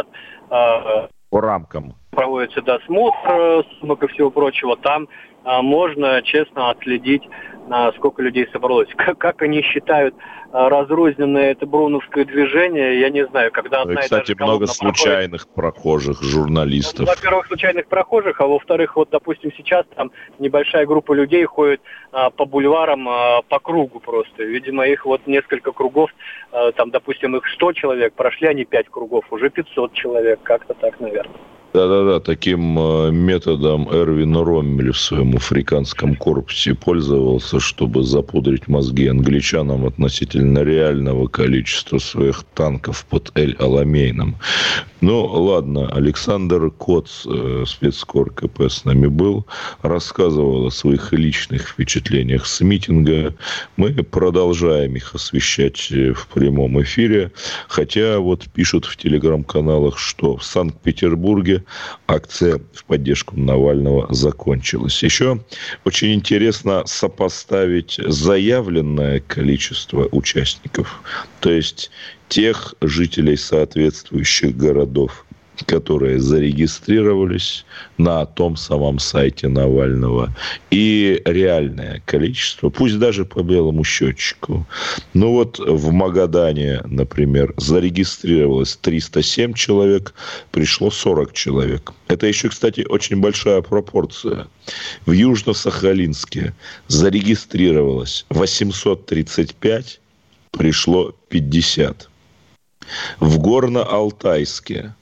Э, 0.50 1.08
по 1.30 1.40
рамкам. 1.40 1.94
Проводится 2.10 2.62
досмотр, 2.62 3.64
сумок 3.80 4.02
и 4.02 4.06
всего 4.08 4.30
прочего. 4.30 4.76
Там 4.76 5.08
э, 5.44 5.60
можно 5.62 6.22
честно 6.22 6.70
отследить 6.70 7.22
сколько 7.96 8.22
людей 8.22 8.48
собралось. 8.52 8.88
Как, 8.96 9.18
как 9.18 9.42
они 9.42 9.62
считают 9.62 10.14
а, 10.50 10.70
разрозненное 10.70 11.52
это 11.52 11.66
броуновское 11.66 12.24
движение, 12.24 13.00
я 13.00 13.10
не 13.10 13.26
знаю, 13.26 13.52
когда 13.52 13.82
одна 13.82 14.00
и, 14.00 14.02
кстати, 14.02 14.32
и 14.32 14.34
много 14.34 14.66
случайных 14.66 15.46
проходит... 15.48 15.54
прохожих, 15.54 16.22
журналистов. 16.22 17.00
Ну, 17.00 17.06
во-первых, 17.06 17.46
случайных 17.48 17.86
прохожих, 17.86 18.40
а 18.40 18.46
во-вторых, 18.46 18.96
вот, 18.96 19.10
допустим, 19.10 19.52
сейчас 19.56 19.84
там 19.94 20.10
небольшая 20.38 20.86
группа 20.86 21.12
людей 21.12 21.44
ходит 21.44 21.82
а, 22.12 22.30
по 22.30 22.46
бульварам 22.46 23.06
а, 23.08 23.42
по 23.42 23.58
кругу 23.58 24.00
просто. 24.00 24.42
Видимо, 24.42 24.86
их 24.86 25.04
вот 25.04 25.26
несколько 25.26 25.72
кругов, 25.72 26.10
а, 26.50 26.72
там, 26.72 26.90
допустим, 26.90 27.36
их 27.36 27.46
100 27.46 27.72
человек, 27.74 28.14
прошли 28.14 28.48
они 28.48 28.64
5 28.64 28.88
кругов, 28.88 29.26
уже 29.30 29.50
500 29.50 29.92
человек, 29.92 30.40
как-то 30.42 30.72
так, 30.72 30.98
наверное. 31.00 31.36
Да-да-да, 31.74 32.18
таким 32.20 32.78
э, 32.78 33.10
методом 33.10 33.90
Эрвин 33.92 34.34
Роммель 34.34 34.92
в 34.92 34.98
своем 34.98 35.36
африканском 35.36 36.16
корпусе 36.16 36.74
пользовался, 36.74 37.60
чтобы 37.60 38.04
запудрить 38.04 38.68
мозги 38.68 39.06
англичанам 39.06 39.84
относительно 39.84 40.60
реального 40.60 41.28
количества 41.28 41.98
своих 41.98 42.44
танков 42.54 43.04
под 43.04 43.36
Эль-Аламейном. 43.36 44.36
Ну, 45.02 45.26
ладно, 45.26 45.88
Александр 45.88 46.70
Коц, 46.70 47.26
э, 47.26 47.64
спецкор 47.66 48.32
КП 48.32 48.62
с 48.62 48.86
нами 48.86 49.06
был, 49.06 49.46
рассказывал 49.82 50.66
о 50.66 50.70
своих 50.70 51.12
личных 51.12 51.68
впечатлениях 51.68 52.46
с 52.46 52.62
митинга. 52.62 53.34
Мы 53.76 53.92
продолжаем 53.92 54.96
их 54.96 55.14
освещать 55.14 55.92
э, 55.92 56.14
в 56.14 56.28
прямом 56.28 56.80
эфире, 56.82 57.30
хотя 57.68 58.18
вот 58.20 58.46
пишут 58.54 58.86
в 58.86 58.96
телеграм-каналах, 58.96 59.98
что 59.98 60.38
в 60.38 60.44
Санкт-Петербурге 60.44 61.57
акция 62.06 62.60
в 62.72 62.84
поддержку 62.84 63.38
Навального 63.38 64.12
закончилась. 64.12 65.02
Еще 65.02 65.42
очень 65.84 66.14
интересно 66.14 66.82
сопоставить 66.86 67.98
заявленное 68.06 69.20
количество 69.20 70.08
участников, 70.10 71.02
то 71.40 71.50
есть 71.50 71.90
тех 72.28 72.74
жителей 72.80 73.36
соответствующих 73.36 74.56
городов, 74.56 75.24
которые 75.64 76.20
зарегистрировались 76.20 77.64
на 77.96 78.26
том 78.26 78.56
самом 78.56 78.98
сайте 78.98 79.48
Навального, 79.48 80.34
и 80.70 81.20
реальное 81.24 82.02
количество, 82.06 82.70
пусть 82.70 82.98
даже 82.98 83.24
по 83.24 83.42
белому 83.42 83.84
счетчику. 83.84 84.66
Ну 85.14 85.32
вот 85.32 85.58
в 85.58 85.90
Магадане, 85.90 86.80
например, 86.84 87.54
зарегистрировалось 87.56 88.76
307 88.76 89.54
человек, 89.54 90.14
пришло 90.50 90.90
40 90.90 91.32
человек. 91.32 91.92
Это 92.08 92.26
еще, 92.26 92.48
кстати, 92.48 92.86
очень 92.88 93.20
большая 93.20 93.62
пропорция. 93.62 94.46
В 95.06 95.12
Южно-Сахалинске 95.12 96.52
зарегистрировалось 96.88 98.26
835, 98.30 100.00
пришло 100.52 101.14
50. 101.28 102.08
В 103.20 103.38
Горно-Алтайске 103.38 104.92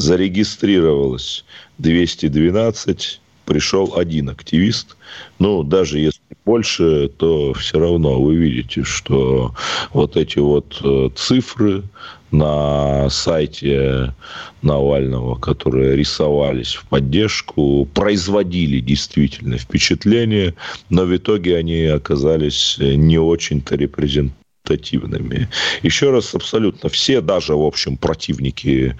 зарегистрировалось 0.00 1.44
212, 1.78 3.20
пришел 3.44 3.96
один 3.96 4.30
активист. 4.30 4.96
Ну, 5.38 5.62
даже 5.62 5.98
если 5.98 6.20
больше, 6.44 7.08
то 7.08 7.52
все 7.54 7.78
равно 7.78 8.20
вы 8.20 8.36
видите, 8.36 8.82
что 8.82 9.54
вот 9.92 10.16
эти 10.16 10.38
вот 10.38 10.80
э, 10.82 11.10
цифры 11.14 11.82
на 12.30 13.10
сайте 13.10 14.14
Навального, 14.62 15.34
которые 15.34 15.96
рисовались 15.96 16.74
в 16.74 16.86
поддержку, 16.86 17.88
производили 17.92 18.80
действительно 18.80 19.58
впечатление, 19.58 20.54
но 20.88 21.04
в 21.04 21.14
итоге 21.14 21.56
они 21.56 21.86
оказались 21.86 22.76
не 22.78 23.18
очень-то 23.18 23.74
репрезентативными 23.74 24.39
результативными. 24.70 25.48
Еще 25.82 26.10
раз, 26.10 26.34
абсолютно 26.34 26.88
все, 26.88 27.20
даже, 27.20 27.54
в 27.54 27.62
общем, 27.62 27.96
противники 27.96 28.96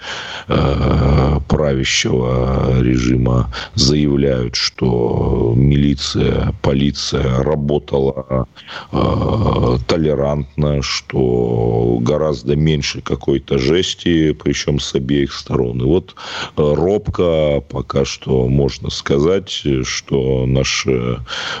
э, 0.47 1.39
правящего 1.47 2.81
режима 2.81 3.51
заявляют, 3.75 4.55
что 4.55 5.53
милиция, 5.55 6.53
полиция 6.61 7.43
работала 7.43 8.47
э, 8.91 9.77
толерантно, 9.87 10.81
что 10.81 11.97
гораздо 12.01 12.55
меньше 12.55 13.01
какой-то 13.01 13.57
жести, 13.57 14.33
причем 14.33 14.79
с 14.79 14.95
обеих 14.95 15.33
сторон. 15.33 15.81
И 15.81 15.85
вот 15.85 16.15
э, 16.57 16.73
робко 16.75 17.63
пока 17.69 18.05
что 18.05 18.47
можно 18.47 18.89
сказать, 18.89 19.63
что 19.83 20.45
наш 20.45 20.85
э, 20.87 21.17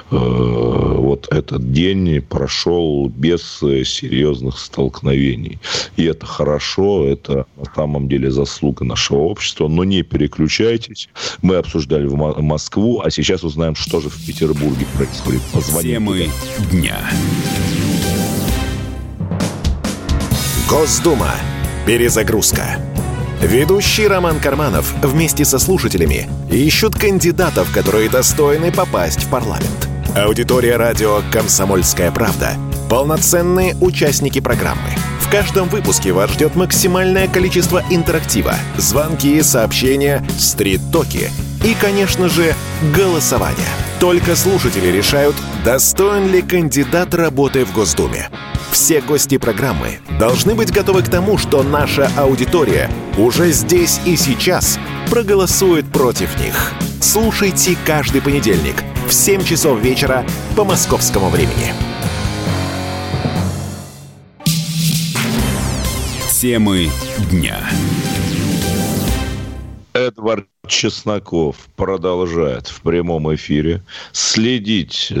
вот 0.09 1.27
этот 1.31 1.71
день 1.71 2.21
прошел 2.21 3.09
без 3.09 3.61
серьезных 4.01 4.57
столкновений. 4.59 5.59
И 5.97 6.05
это 6.05 6.25
хорошо, 6.25 7.05
это 7.05 7.45
на 7.57 7.65
самом 7.75 8.07
деле 8.07 8.31
заслуга 8.31 8.83
нашего 8.85 9.19
общества. 9.19 9.67
Но 9.67 9.83
не 9.83 10.01
переключайтесь. 10.03 11.09
Мы 11.41 11.55
обсуждали 11.55 12.05
в 12.05 12.15
Москву, 12.15 13.01
а 13.01 13.11
сейчас 13.11 13.43
узнаем, 13.43 13.75
что 13.75 14.01
же 14.01 14.09
в 14.09 14.25
Петербурге 14.25 14.85
происходит. 14.95 15.41
Позвоним 15.53 15.91
Темы 15.91 16.29
дня. 16.71 16.99
Госдума. 20.69 21.31
Перезагрузка. 21.85 22.79
Ведущий 23.41 24.07
Роман 24.07 24.39
Карманов 24.39 24.93
вместе 25.01 25.45
со 25.45 25.57
слушателями 25.57 26.29
ищут 26.51 26.95
кандидатов, 26.95 27.73
которые 27.73 28.07
достойны 28.07 28.71
попасть 28.71 29.23
в 29.23 29.29
парламент. 29.29 29.89
Аудитория 30.15 30.75
радио 30.75 31.21
«Комсомольская 31.31 32.11
правда» 32.11 32.55
полноценные 32.91 33.77
участники 33.79 34.41
программы. 34.41 34.89
В 35.21 35.31
каждом 35.31 35.69
выпуске 35.69 36.11
вас 36.11 36.29
ждет 36.31 36.55
максимальное 36.55 37.29
количество 37.29 37.81
интерактива, 37.89 38.53
звонки, 38.75 39.41
сообщения, 39.43 40.21
стрит-токи 40.37 41.29
и, 41.63 41.73
конечно 41.79 42.27
же, 42.27 42.53
голосование. 42.93 43.69
Только 44.01 44.35
слушатели 44.35 44.87
решают, 44.87 45.37
достоин 45.63 46.29
ли 46.29 46.41
кандидат 46.41 47.15
работы 47.15 47.63
в 47.63 47.71
Госдуме. 47.71 48.29
Все 48.71 48.99
гости 48.99 49.37
программы 49.37 49.99
должны 50.19 50.53
быть 50.53 50.73
готовы 50.73 51.01
к 51.01 51.09
тому, 51.09 51.37
что 51.37 51.63
наша 51.63 52.11
аудитория 52.17 52.89
уже 53.17 53.53
здесь 53.53 54.01
и 54.03 54.17
сейчас 54.17 54.77
проголосует 55.09 55.89
против 55.93 56.37
них. 56.41 56.73
Слушайте 56.99 57.77
каждый 57.85 58.21
понедельник 58.21 58.83
в 59.07 59.13
7 59.13 59.45
часов 59.45 59.79
вечера 59.79 60.25
по 60.57 60.65
московскому 60.65 61.29
времени. 61.29 61.73
Темы 66.41 66.89
дня. 67.29 67.69
Эдвард 69.93 70.47
Чесноков 70.67 71.69
продолжает 71.75 72.65
в 72.65 72.81
прямом 72.81 73.31
эфире 73.35 73.83
следить 74.11 75.13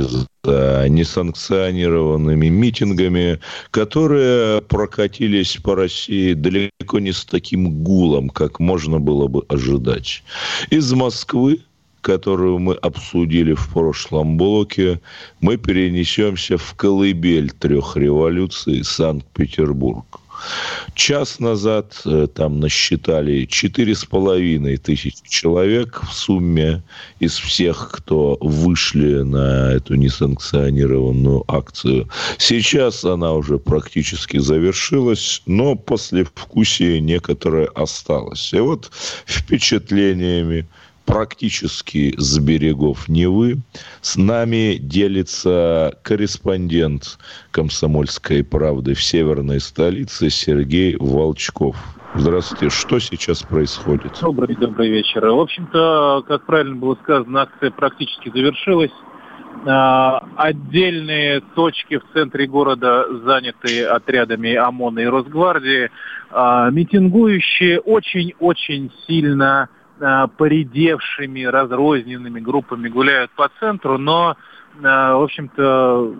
за 0.43 0.87
несанкционированными 0.89 2.47
митингами, 2.47 3.39
которые 3.69 4.63
прокатились 4.63 5.57
по 5.57 5.75
России 5.75 6.33
далеко 6.33 6.97
не 6.97 7.11
с 7.11 7.23
таким 7.23 7.83
гулом, 7.83 8.29
как 8.29 8.59
можно 8.59 8.99
было 8.99 9.27
бы 9.27 9.43
ожидать. 9.47 10.23
Из 10.71 10.91
Москвы 10.91 11.59
которую 12.01 12.57
мы 12.57 12.73
обсудили 12.73 13.53
в 13.53 13.69
прошлом 13.69 14.35
блоке, 14.35 14.99
мы 15.39 15.57
перенесемся 15.57 16.57
в 16.57 16.73
колыбель 16.73 17.51
трех 17.51 17.95
революций 17.95 18.83
Санкт-Петербург. 18.83 20.20
Час 20.93 21.39
назад 21.39 22.01
э, 22.05 22.27
там 22.33 22.59
насчитали 22.59 23.45
четыре 23.45 23.95
с 23.95 24.05
половиной 24.05 24.77
тысячи 24.77 25.23
человек 25.27 26.01
в 26.03 26.13
сумме 26.13 26.83
из 27.19 27.37
всех, 27.37 27.91
кто 27.91 28.37
вышли 28.41 29.21
на 29.21 29.71
эту 29.71 29.95
несанкционированную 29.95 31.43
акцию. 31.47 32.09
Сейчас 32.37 33.05
она 33.05 33.33
уже 33.33 33.57
практически 33.57 34.37
завершилась, 34.37 35.41
но 35.45 35.75
после 35.75 36.23
вкусия 36.23 36.99
некоторое 36.99 37.67
осталось. 37.67 38.53
И 38.53 38.59
вот 38.59 38.91
впечатлениями 39.25 40.67
практически 41.05 42.13
с 42.17 42.39
берегов 42.39 43.07
Невы. 43.07 43.57
С 44.01 44.17
нами 44.17 44.77
делится 44.77 45.97
корреспондент 46.03 47.17
«Комсомольской 47.51 48.43
правды» 48.43 48.93
в 48.93 49.03
северной 49.03 49.59
столице 49.59 50.29
Сергей 50.29 50.95
Волчков. 50.97 51.75
Здравствуйте. 52.13 52.69
Что 52.69 52.99
сейчас 52.99 53.41
происходит? 53.43 54.17
Добрый, 54.21 54.55
добрый 54.55 54.89
вечер. 54.89 55.25
В 55.25 55.39
общем-то, 55.39 56.23
как 56.27 56.45
правильно 56.45 56.75
было 56.75 56.97
сказано, 57.03 57.43
акция 57.43 57.71
практически 57.71 58.29
завершилась. 58.29 58.91
А, 59.65 60.23
отдельные 60.35 61.41
точки 61.55 61.97
в 61.99 62.03
центре 62.13 62.47
города 62.47 63.05
заняты 63.23 63.83
отрядами 63.85 64.55
ОМОНа 64.55 64.99
и 64.99 65.05
Росгвардии. 65.05 65.89
А, 66.31 66.69
митингующие 66.69 67.79
очень-очень 67.79 68.91
сильно 69.07 69.69
поредевшими, 70.37 71.43
разрозненными 71.43 72.39
группами 72.39 72.89
гуляют 72.89 73.31
по 73.31 73.49
центру, 73.59 73.97
но, 73.97 74.35
э, 74.75 74.81
в 74.81 75.23
общем-то, 75.23 76.15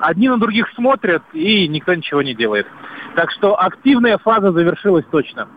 одни 0.00 0.28
на 0.28 0.38
других 0.38 0.68
смотрят, 0.74 1.22
и 1.32 1.68
никто 1.68 1.94
ничего 1.94 2.22
не 2.22 2.34
делает. 2.34 2.66
Так 3.14 3.30
что 3.32 3.60
активная 3.60 4.18
фаза 4.18 4.52
завершилась 4.52 5.04
точно. 5.10 5.48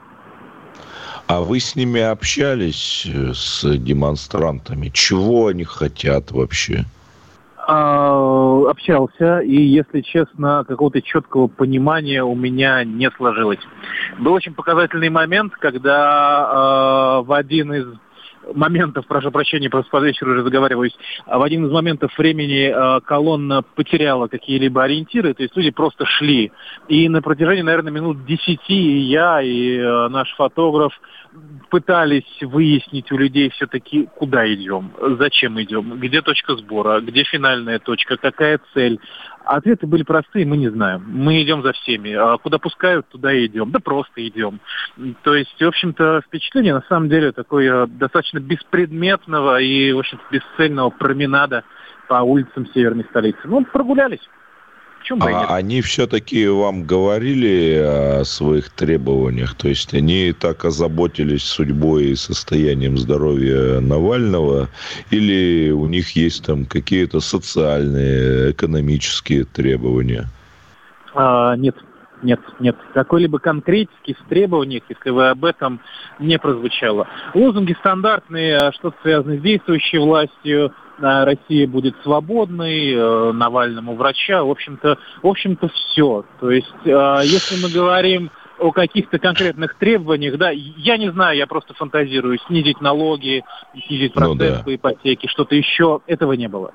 А 1.28 1.42
вы 1.42 1.60
с 1.60 1.76
ними 1.76 2.02
общались, 2.02 3.06
э, 3.06 3.34
с 3.34 3.64
демонстрантами? 3.78 4.90
Чего 4.90 5.48
они 5.48 5.64
хотят 5.64 6.32
вообще? 6.32 6.86
А, 7.72 8.68
общался, 8.68 9.42
и, 9.42 9.56
если 9.56 10.02
честно, 10.02 10.66
какого-то 10.68 11.04
четкого 11.04 11.46
понимания 11.46 12.24
у 12.24 12.34
меня 12.34 12.84
не 12.84 13.12
сложилось. 13.12 13.60
Был 14.18 14.34
очень 14.34 14.56
показательный 14.56 15.10
момент, 15.10 15.54
когда 15.54 17.20
э, 17.22 17.28
в 17.28 17.32
один 17.32 17.72
из 17.74 17.86
моментов, 18.56 19.06
прошу 19.06 19.30
прощения, 19.30 19.70
просто 19.70 19.92
под 19.92 20.04
вечер 20.04 20.28
уже 20.28 20.42
заговариваюсь, 20.42 20.98
в 21.28 21.44
один 21.44 21.68
из 21.68 21.72
моментов 21.72 22.18
времени 22.18 22.74
э, 22.74 23.02
колонна 23.02 23.62
потеряла 23.76 24.28
какие-либо 24.28 24.84
ориентиры, 24.84 25.36
то 25.36 25.44
есть 25.44 25.56
люди 25.56 25.70
просто 25.70 26.06
шли. 26.06 26.52
И 26.88 27.08
на 27.08 27.22
протяжении, 27.22 27.62
наверное, 27.62 27.92
минут 27.92 28.26
десяти 28.26 29.00
я, 29.02 29.44
и 29.44 29.78
э, 29.78 30.08
наш 30.08 30.34
фотограф 30.36 31.00
пытались 31.70 32.42
выяснить 32.42 33.12
у 33.12 33.18
людей 33.18 33.50
все-таки, 33.52 34.08
куда 34.16 34.52
идем, 34.52 34.92
зачем 35.20 35.62
идем, 35.62 36.00
где 36.00 36.22
точка 36.22 36.56
сбора, 36.56 37.00
где 37.02 37.24
финальная 37.24 37.80
точка, 37.80 38.18
какая 38.18 38.60
цель. 38.74 39.00
Ответы 39.46 39.88
были 39.88 40.04
простые, 40.04 40.46
мы 40.46 40.58
не 40.58 40.70
знаем. 40.70 41.04
Мы 41.08 41.42
идем 41.42 41.64
за 41.64 41.74
всеми. 41.74 42.12
А 42.14 42.38
куда 42.38 42.58
пускают, 42.60 43.08
туда 43.10 43.34
и 43.34 43.48
идем. 43.48 43.72
Да 43.72 43.80
просто 43.80 44.28
идем. 44.28 44.60
То 45.24 45.34
есть, 45.36 45.60
в 45.60 45.66
общем-то, 45.66 46.22
впечатление 46.26 46.74
на 46.74 46.84
самом 46.90 47.10
деле 47.10 47.32
такое 47.32 47.88
достаточно 47.88 48.40
беспредметного 48.40 49.60
и, 49.60 49.92
в 49.92 50.00
общем-то, 50.00 50.24
бесцельного 50.32 50.90
променада 50.90 51.64
по 52.08 52.22
улицам 52.22 52.68
северной 52.74 53.06
столицы. 53.06 53.40
Ну, 53.46 53.64
прогулялись. 53.66 54.22
Почему 55.00 55.26
а 55.26 55.56
они 55.56 55.82
все-таки 55.82 56.48
вам 56.48 56.84
говорили 56.84 57.82
о 57.82 58.24
своих 58.26 58.70
требованиях? 58.70 59.56
То 59.56 59.70
есть 59.70 59.94
они 59.94 60.34
так 60.34 60.66
озаботились 60.66 61.44
судьбой 61.44 62.08
и 62.08 62.16
состоянием 62.16 62.98
здоровья 62.98 63.80
Навального? 63.80 64.68
Или 65.10 65.72
у 65.72 65.88
них 65.88 66.12
есть 66.16 66.46
там 66.46 66.66
какие-то 66.66 67.22
социальные, 67.22 68.52
экономические 68.52 69.46
требования? 69.46 70.28
А, 71.16 71.56
нет, 71.56 71.76
нет, 72.22 72.42
нет. 72.60 72.76
Какой-либо 72.94 73.40
конкретики 73.40 74.14
в 74.14 74.30
требованиях, 74.30 74.84
если 74.90 75.10
вы 75.10 75.30
об 75.30 75.46
этом 75.46 75.80
не 76.20 76.38
прозвучало. 76.38 77.08
Лозунги 77.34 77.76
стандартные, 77.80 78.58
а 78.58 78.72
что-то 78.74 78.98
связано 79.02 79.38
с 79.38 79.42
действующей 79.42 80.00
властью, 80.00 80.74
Россия 81.00 81.68
будет 81.68 81.96
свободной, 82.04 82.94
э, 82.94 83.32
Навальному 83.32 83.96
врача, 83.96 84.44
в 84.44 84.50
общем-то, 84.50 84.98
в 85.22 85.28
общем-то 85.28 85.70
все. 85.70 86.26
То 86.40 86.52
есть, 86.52 86.68
э, 86.86 87.22
если 87.24 87.62
мы 87.62 87.70
говорим 87.72 88.32
о 88.60 88.72
каких-то 88.72 89.20
конкретных 89.20 89.76
требованиях, 89.78 90.38
да, 90.38 90.50
я 90.52 90.98
не 90.98 91.12
знаю, 91.12 91.38
я 91.38 91.48
просто 91.48 91.74
фантазирую, 91.74 92.40
снизить 92.48 92.82
налоги, 92.82 93.44
снизить 93.88 94.14
процент 94.14 94.40
ну, 94.40 94.58
да. 94.58 94.64
по 94.64 94.76
ипотеке, 94.76 95.28
что-то 95.28 95.56
еще, 95.56 96.02
этого 96.08 96.34
не 96.34 96.48
было. 96.48 96.74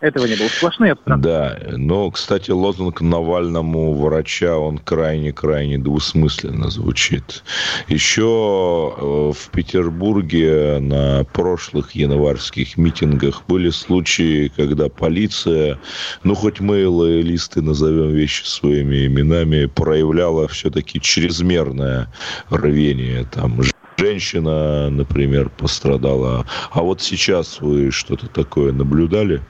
Этого 0.00 0.26
не 0.26 0.34
было. 0.34 0.48
Сплошные 0.48 0.92
абстракции. 0.92 1.22
Да, 1.22 1.58
но, 1.76 2.10
кстати, 2.10 2.50
лозунг 2.50 3.00
Навальному 3.00 3.94
врача, 3.94 4.58
он 4.58 4.78
крайне-крайне 4.78 5.78
двусмысленно 5.78 6.68
звучит. 6.68 7.44
Еще 7.88 8.22
э, 8.22 9.32
в 9.32 9.50
Петербурге 9.50 10.78
на 10.80 11.24
прошлых 11.32 11.92
январских 11.92 12.76
митингах 12.76 13.44
были 13.46 13.70
случаи, 13.70 14.52
когда 14.56 14.88
полиция, 14.88 15.78
ну, 16.24 16.34
хоть 16.34 16.60
мы 16.60 16.86
лоялисты 16.88 17.62
назовем 17.62 18.10
вещи 18.10 18.44
своими 18.44 19.06
именами, 19.06 19.66
проявляла 19.66 20.48
все-таки 20.48 21.00
чрезмерное 21.00 22.12
рвение. 22.50 23.24
Там 23.32 23.60
женщина, 23.96 24.90
например, 24.90 25.48
пострадала. 25.50 26.44
А 26.72 26.82
вот 26.82 27.00
сейчас 27.00 27.60
вы 27.60 27.90
что-то 27.90 28.26
такое 28.26 28.72
наблюдали? 28.72 29.40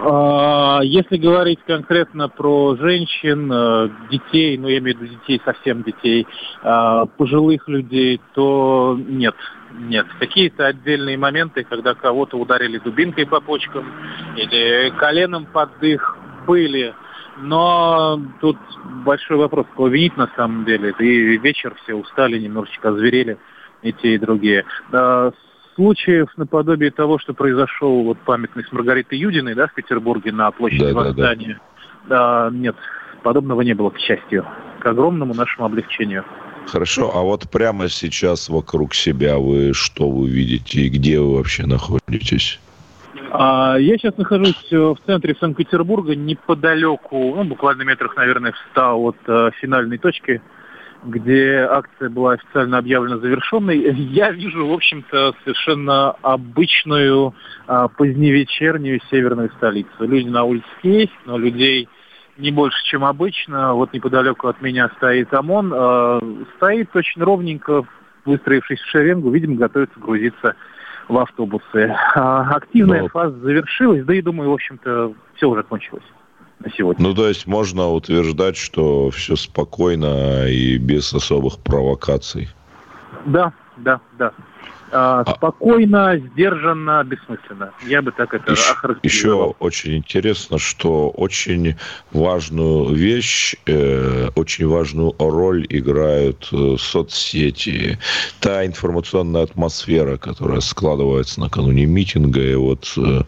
А, 0.00 0.80
если 0.82 1.16
говорить 1.16 1.60
конкретно 1.66 2.28
про 2.28 2.76
женщин, 2.76 3.50
э, 3.52 3.88
детей, 4.10 4.56
ну 4.56 4.68
я 4.68 4.78
имею 4.78 4.96
в 4.96 5.00
виду 5.02 5.14
детей, 5.14 5.40
совсем 5.44 5.82
детей, 5.82 6.26
а, 6.62 7.06
пожилых 7.06 7.68
людей, 7.68 8.20
то 8.34 8.98
нет, 8.98 9.34
нет. 9.72 10.06
Какие-то 10.18 10.66
отдельные 10.66 11.18
моменты, 11.18 11.64
когда 11.64 11.94
кого-то 11.94 12.38
ударили 12.38 12.78
дубинкой 12.78 13.26
по 13.26 13.40
почкам 13.40 13.92
или 14.36 14.90
коленом 14.98 15.46
под 15.46 15.78
дых, 15.80 16.16
были. 16.46 16.94
Но 17.38 18.20
тут 18.40 18.58
большой 19.04 19.38
вопрос, 19.38 19.66
кого 19.74 19.88
винить 19.88 20.16
на 20.16 20.30
самом 20.36 20.64
деле. 20.64 20.94
И 20.98 21.38
вечер 21.38 21.74
все 21.82 21.94
устали, 21.94 22.38
немножечко 22.38 22.90
озверели 22.90 23.38
и 23.82 23.92
те, 23.92 24.14
и 24.14 24.18
другие. 24.18 24.64
А, 25.72 25.74
случаев 25.74 26.28
наподобие 26.36 26.90
того, 26.90 27.18
что 27.18 27.34
произошел 27.34 28.04
вот 28.04 28.18
памятный 28.24 28.64
с 28.64 28.72
Маргаритой 28.72 29.18
Юдиной, 29.18 29.54
да, 29.54 29.66
в 29.66 29.74
Петербурге 29.74 30.32
на 30.32 30.50
площади 30.50 30.92
да, 30.92 30.94
Восстания, 30.94 31.60
да, 32.08 32.50
да. 32.50 32.56
нет, 32.56 32.76
подобного 33.22 33.62
не 33.62 33.74
было, 33.74 33.90
к 33.90 33.98
счастью, 33.98 34.46
к 34.80 34.86
огромному 34.86 35.34
нашему 35.34 35.66
облегчению. 35.66 36.24
Хорошо, 36.66 37.10
а 37.14 37.22
вот 37.22 37.50
прямо 37.50 37.88
сейчас 37.88 38.48
вокруг 38.48 38.94
себя 38.94 39.38
вы 39.38 39.72
что 39.74 40.08
вы 40.08 40.28
видите 40.28 40.82
и 40.82 40.88
где 40.88 41.18
вы 41.18 41.36
вообще 41.36 41.66
находитесь? 41.66 42.60
А, 43.32 43.76
я 43.78 43.96
сейчас 43.96 44.16
нахожусь 44.16 44.66
э, 44.70 44.76
в 44.76 44.98
центре 45.06 45.34
Санкт-Петербурга, 45.40 46.14
неподалеку, 46.14 47.34
ну, 47.34 47.44
буквально 47.44 47.82
метрах, 47.82 48.14
наверное, 48.16 48.52
в 48.52 48.58
100 48.72 48.96
от 48.98 49.16
э, 49.26 49.50
финальной 49.60 49.98
точки 49.98 50.42
где 51.04 51.66
акция 51.70 52.08
была 52.08 52.32
официально 52.32 52.78
объявлена 52.78 53.18
завершенной, 53.18 53.78
я 53.94 54.30
вижу, 54.30 54.66
в 54.66 54.72
общем-то, 54.72 55.34
совершенно 55.44 56.10
обычную 56.22 57.34
а, 57.66 57.88
поздневечернюю 57.88 59.00
северную 59.10 59.50
столицу. 59.56 59.90
Люди 60.00 60.28
на 60.28 60.44
улице 60.44 60.66
есть, 60.82 61.12
но 61.26 61.38
людей 61.38 61.88
не 62.38 62.50
больше, 62.50 62.82
чем 62.84 63.04
обычно. 63.04 63.74
Вот 63.74 63.92
неподалеку 63.92 64.48
от 64.48 64.60
меня 64.62 64.90
стоит 64.96 65.32
ОМОН. 65.32 65.72
А, 65.74 66.20
стоит 66.56 66.94
очень 66.94 67.22
ровненько, 67.22 67.84
выстроившись 68.24 68.80
в 68.80 68.88
шеренгу, 68.90 69.30
видимо, 69.30 69.56
готовится 69.56 69.98
грузиться 69.98 70.54
в 71.08 71.18
автобусы. 71.18 71.94
А, 72.14 72.54
активная 72.54 73.02
но... 73.02 73.08
фаза 73.08 73.38
завершилась, 73.38 74.04
да 74.04 74.14
и 74.14 74.22
думаю, 74.22 74.50
в 74.50 74.54
общем-то, 74.54 75.14
все 75.34 75.48
уже 75.48 75.62
кончилось 75.62 76.04
на 76.64 76.70
сегодня. 76.72 77.02
Ну, 77.06 77.14
то 77.14 77.28
есть 77.28 77.46
можно 77.46 77.90
утверждать, 77.90 78.56
что 78.56 79.10
все 79.10 79.36
спокойно 79.36 80.46
и 80.46 80.78
без 80.78 81.12
особых 81.12 81.58
провокаций. 81.58 82.48
Да, 83.26 83.52
да, 83.78 84.00
да. 84.18 84.32
А, 84.94 85.22
а, 85.24 85.34
спокойно, 85.34 86.18
сдержанно, 86.18 87.02
бессмысленно. 87.02 87.72
Я 87.86 88.02
бы 88.02 88.12
так 88.12 88.34
это 88.34 88.52
еще, 88.52 88.72
охарактеризовал. 88.72 89.48
Еще 89.48 89.56
очень 89.58 89.96
интересно, 89.96 90.58
что 90.58 91.08
очень 91.08 91.76
важную 92.12 92.94
вещь, 92.94 93.56
э, 93.66 94.28
очень 94.34 94.68
важную 94.68 95.14
роль 95.18 95.66
играют 95.70 96.46
э, 96.52 96.76
соцсети. 96.78 97.98
Та 98.40 98.66
информационная 98.66 99.44
атмосфера, 99.44 100.18
которая 100.18 100.60
складывается 100.60 101.40
накануне 101.40 101.86
митинга. 101.86 102.42
И 102.42 102.54
вот 102.54 102.92
э, 102.98 103.22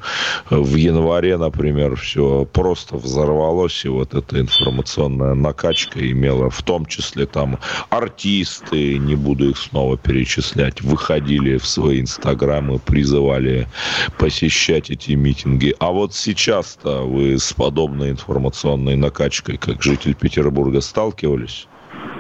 в 0.50 0.74
январе, 0.74 1.38
например, 1.38 1.96
все 1.96 2.44
просто 2.44 2.96
взорвалось, 2.98 3.87
и 3.87 3.88
вот 3.88 4.12
эта 4.12 4.38
информационная 4.38 5.33
накачка 5.33 5.98
имела 6.11 6.50
в 6.50 6.62
том 6.62 6.85
числе 6.85 7.24
там 7.24 7.59
артисты, 7.88 8.98
не 8.98 9.16
буду 9.16 9.48
их 9.48 9.57
снова 9.57 9.96
перечислять, 9.96 10.83
выходили 10.83 11.53
в 11.56 11.66
свои 11.66 12.00
инстаграмы 12.00 12.78
призывали 12.78 13.66
посещать 14.18 14.90
эти 14.90 15.12
митинги. 15.12 15.74
А 15.78 15.90
вот 15.90 16.14
сейчас-то 16.14 17.02
вы 17.02 17.38
с 17.38 17.52
подобной 17.52 18.10
информационной 18.10 18.96
накачкой, 18.96 19.56
как 19.56 19.82
житель 19.82 20.14
Петербурга, 20.14 20.80
сталкивались? 20.80 21.68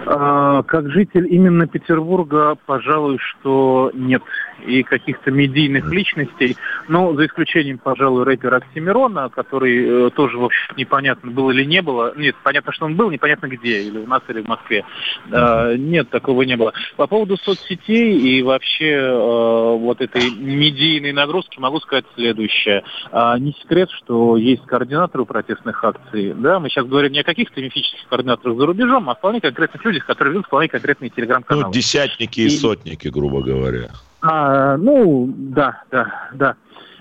А, 0.06 0.62
как 0.64 0.90
житель 0.90 1.26
именно 1.32 1.66
Петербурга, 1.66 2.56
пожалуй, 2.66 3.18
что 3.18 3.90
нет 3.94 4.22
и 4.66 4.82
каких-то 4.82 5.30
медийных 5.30 5.90
личностей, 5.90 6.56
ну, 6.88 7.14
за 7.14 7.26
исключением, 7.26 7.78
пожалуй, 7.78 8.24
рэпера 8.24 8.56
Оксимирона, 8.56 9.28
который 9.28 10.06
э, 10.06 10.10
тоже, 10.10 10.38
в 10.38 10.44
общем, 10.44 10.74
непонятно, 10.76 11.30
было 11.30 11.50
или 11.50 11.64
не 11.64 11.82
было. 11.82 12.14
Нет, 12.16 12.36
понятно, 12.42 12.72
что 12.72 12.86
он 12.86 12.96
был, 12.96 13.10
непонятно 13.10 13.46
где, 13.46 13.82
или 13.82 13.98
у 13.98 14.06
нас, 14.06 14.22
или 14.28 14.40
в 14.42 14.48
Москве. 14.48 14.84
Э, 15.30 15.74
нет, 15.76 16.10
такого 16.10 16.42
не 16.42 16.56
было. 16.56 16.72
По 16.96 17.06
поводу 17.06 17.36
соцсетей 17.36 18.18
и 18.18 18.42
вообще 18.42 18.90
э, 18.90 19.76
вот 19.76 20.00
этой 20.00 20.30
медийной 20.30 21.12
нагрузки 21.12 21.58
могу 21.58 21.80
сказать 21.80 22.04
следующее. 22.14 22.84
Э, 23.12 23.34
не 23.38 23.52
секрет, 23.52 23.90
что 23.90 24.36
есть 24.36 24.64
координаторы 24.66 25.24
протестных 25.24 25.82
акций. 25.84 26.34
Да, 26.34 26.60
мы 26.60 26.68
сейчас 26.68 26.86
говорим 26.86 27.12
не 27.12 27.20
о 27.20 27.24
каких-то 27.24 27.60
мифических 27.60 28.08
координаторах 28.08 28.56
за 28.56 28.66
рубежом, 28.66 29.08
а 29.08 29.12
о 29.12 29.14
вполне 29.14 29.40
конкретных 29.40 29.84
людях, 29.84 30.06
которые 30.06 30.32
ведут 30.32 30.46
вполне 30.46 30.68
конкретные 30.68 31.10
телеграм-каналы. 31.10 31.66
Ну, 31.66 31.72
десятники 31.72 32.40
и, 32.40 32.46
и 32.46 32.50
сотники, 32.50 33.08
грубо 33.08 33.42
говоря. 33.42 33.90
А, 34.26 34.78
ну, 34.78 35.30
да, 35.36 35.82
да, 35.90 36.30
да. 36.32 36.56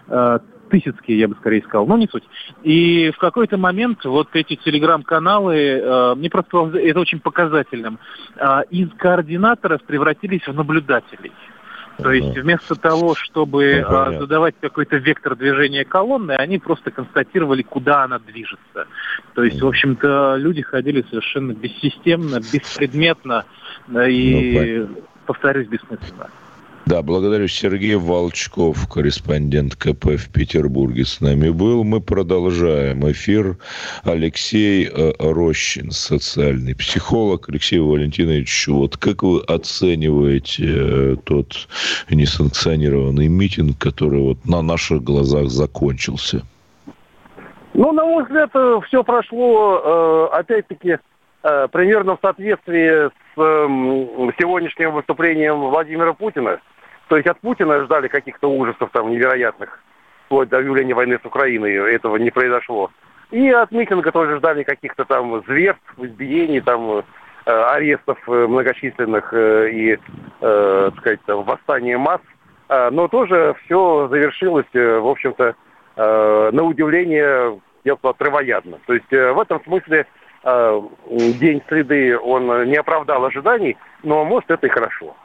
А, 0.10 0.42
тысяцкие, 0.70 1.20
я 1.20 1.28
бы 1.30 1.36
скорее 1.36 1.62
сказал, 1.62 1.86
но 1.88 1.98
не 1.98 2.08
суть. 2.08 2.24
И 2.64 3.12
в 3.16 3.18
какой-то 3.18 3.58
момент 3.58 4.04
вот 4.04 4.30
эти 4.34 4.56
телеграм-каналы, 4.56 5.56
э, 5.56 6.16
мне 6.16 6.32
просто 6.32 6.72
это 6.76 7.00
очень 7.00 7.20
показательным, 7.20 8.00
э, 8.36 8.62
из 8.72 8.90
координаторов 8.98 9.84
превратились 9.84 10.46
в 10.48 10.54
наблюдателей. 10.54 11.32
То 11.98 12.12
есть 12.12 12.36
вместо 12.36 12.74
того, 12.74 13.14
чтобы 13.14 13.86
ну, 13.88 14.20
задавать 14.20 14.56
какой-то 14.60 14.98
вектор 14.98 15.36
движения 15.36 15.86
колонны, 15.86 16.32
они 16.32 16.58
просто 16.58 16.90
констатировали, 16.90 17.62
куда 17.62 18.04
она 18.04 18.18
движется. 18.18 18.88
То 19.36 19.44
есть, 19.44 19.62
в 19.62 19.68
общем-то, 19.68 20.38
люди 20.38 20.64
ходили 20.64 21.06
совершенно 21.08 21.52
бессистемно, 21.52 22.40
беспредметно 22.52 23.46
и, 23.96 24.88
ну, 24.90 25.04
повторюсь, 25.28 25.68
бессмысленно. 25.68 26.32
Да, 26.86 27.02
благодарю. 27.02 27.48
Сергей 27.48 27.96
Волчков, 27.96 28.90
корреспондент 28.90 29.76
КП 29.76 30.18
в 30.18 30.30
Петербурге 30.30 31.06
с 31.06 31.22
нами 31.22 31.50
был. 31.50 31.86
Мы 31.86 32.02
продолжаем 32.02 33.10
эфир. 33.10 33.56
Алексей 34.04 34.90
э, 34.90 35.14
Рощин, 35.18 35.92
социальный 35.92 36.76
психолог. 36.76 37.48
Алексей 37.48 37.80
Валентинович, 37.80 38.68
вот 38.68 38.98
как 38.98 39.24
вы 39.24 39.42
оцениваете 39.48 40.66
э, 40.68 41.16
тот 41.24 41.70
несанкционированный 42.10 43.30
митинг, 43.30 43.78
который 43.78 44.20
вот 44.20 44.46
на 44.46 44.62
наших 44.62 45.04
глазах 45.04 45.46
закончился? 45.48 46.42
Ну, 47.74 47.94
на 47.94 48.04
мой 48.04 48.24
взгляд, 48.26 48.50
э, 48.56 48.80
все 48.88 49.06
прошло, 49.06 50.30
опять-таки, 50.34 50.98
примерно 51.42 52.18
в 52.18 52.20
соответствии 52.22 53.10
с 53.36 53.42
эм, 53.42 54.34
сегодняшним 54.38 54.92
выступлением 54.92 55.60
Владимира 55.60 56.14
Путина. 56.14 56.60
То 57.08 57.18
есть 57.18 57.28
от 57.28 57.40
Путина 57.40 57.84
ждали 57.84 58.08
каких-то 58.08 58.50
ужасов 58.50 58.90
там 58.92 59.12
невероятных, 59.12 59.80
вплоть 60.26 60.50
до 60.50 60.58
объявления 60.58 60.94
войны 60.94 61.20
с 61.22 61.26
Украиной, 61.26 61.74
этого 61.94 62.18
не 62.18 62.32
произошло. 62.32 62.92
И 63.32 63.50
от 63.50 63.72
митинга 63.72 64.12
тоже 64.12 64.38
ждали 64.38 64.64
каких-то 64.64 65.06
там 65.06 65.44
зверств, 65.48 65.84
избиений, 65.98 66.62
там 66.62 66.90
э, 66.92 67.04
арестов 67.46 68.18
э, 68.28 68.48
многочисленных 68.48 69.34
э, 69.34 69.72
и, 69.72 69.94
э, 69.94 69.98
так 70.92 71.00
сказать, 71.00 71.20
там, 71.26 71.44
восстания 71.44 71.98
масс. 71.98 72.22
Э, 72.70 72.90
но 72.92 73.08
тоже 73.08 73.56
все 73.66 74.08
завершилось, 74.10 74.68
в 74.74 75.10
общем-то, 75.10 75.56
э, 75.96 76.50
на 76.52 76.64
удивление, 76.64 77.60
я 77.84 77.96
сказал, 77.96 78.14
травоядно. 78.14 78.78
То 78.86 78.94
есть 78.94 79.12
э, 79.12 79.32
в 79.32 79.40
этом 79.40 79.62
смысле 79.64 80.06
день 81.10 81.64
среды, 81.70 82.20
он 82.20 82.66
не 82.66 82.76
оправдал 82.76 83.24
ожиданий, 83.24 83.78
но 84.04 84.26
может 84.26 84.52
это 84.52 84.68
и 84.68 84.70
хорошо. 84.70 85.16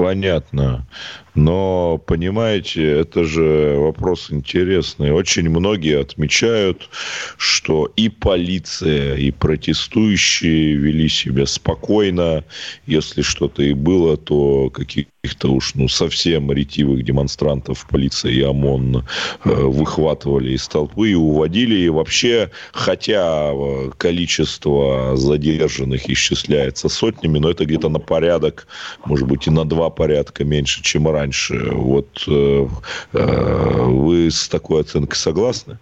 Понятно. 0.00 0.86
Но, 1.34 1.98
понимаете, 2.06 3.00
это 3.00 3.24
же 3.24 3.76
вопрос 3.78 4.28
интересный. 4.30 5.12
Очень 5.12 5.48
многие 5.48 6.00
отмечают, 6.00 6.88
что 7.36 7.90
и 7.96 8.08
полиция, 8.08 9.16
и 9.16 9.30
протестующие 9.30 10.74
вели 10.74 11.08
себя 11.08 11.46
спокойно. 11.46 12.44
Если 12.86 13.22
что-то 13.22 13.62
и 13.62 13.74
было, 13.74 14.16
то 14.16 14.70
каких-то 14.70 15.52
уж 15.52 15.74
ну, 15.74 15.88
совсем 15.88 16.50
ретивых 16.50 17.04
демонстрантов 17.04 17.86
полиция 17.88 18.32
и 18.32 18.42
ОМОН 18.42 18.96
э, 19.44 19.48
выхватывали 19.48 20.54
из 20.54 20.66
толпы 20.66 21.10
и 21.10 21.14
уводили. 21.14 21.76
И 21.76 21.88
вообще, 21.90 22.50
хотя 22.72 23.52
э, 23.52 23.90
количество 23.96 25.16
задержанных 25.16 26.10
исчисляется 26.10 26.88
сотнями, 26.88 27.38
но 27.38 27.50
это 27.50 27.64
где-то 27.66 27.88
на 27.88 28.00
порядок, 28.00 28.66
может 29.04 29.28
быть, 29.28 29.46
и 29.46 29.50
на 29.50 29.64
два 29.64 29.89
порядка 29.90 30.44
меньше, 30.44 30.82
чем 30.82 31.08
раньше. 31.08 31.70
Вот 31.72 32.08
э, 32.28 32.66
э, 33.12 33.82
вы 33.84 34.30
с 34.30 34.48
такой 34.48 34.82
оценкой 34.82 35.16
согласны? 35.16 35.78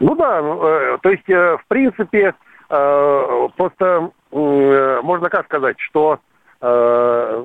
Ну 0.00 0.14
да, 0.14 0.42
ну, 0.42 0.62
э, 0.62 0.98
то 1.02 1.10
есть, 1.10 1.28
э, 1.28 1.56
в 1.56 1.66
принципе, 1.68 2.34
э, 2.68 3.48
просто 3.56 4.10
э, 4.30 5.00
можно 5.02 5.30
как 5.30 5.46
сказать, 5.46 5.78
что 5.80 6.18
э, 6.60 7.44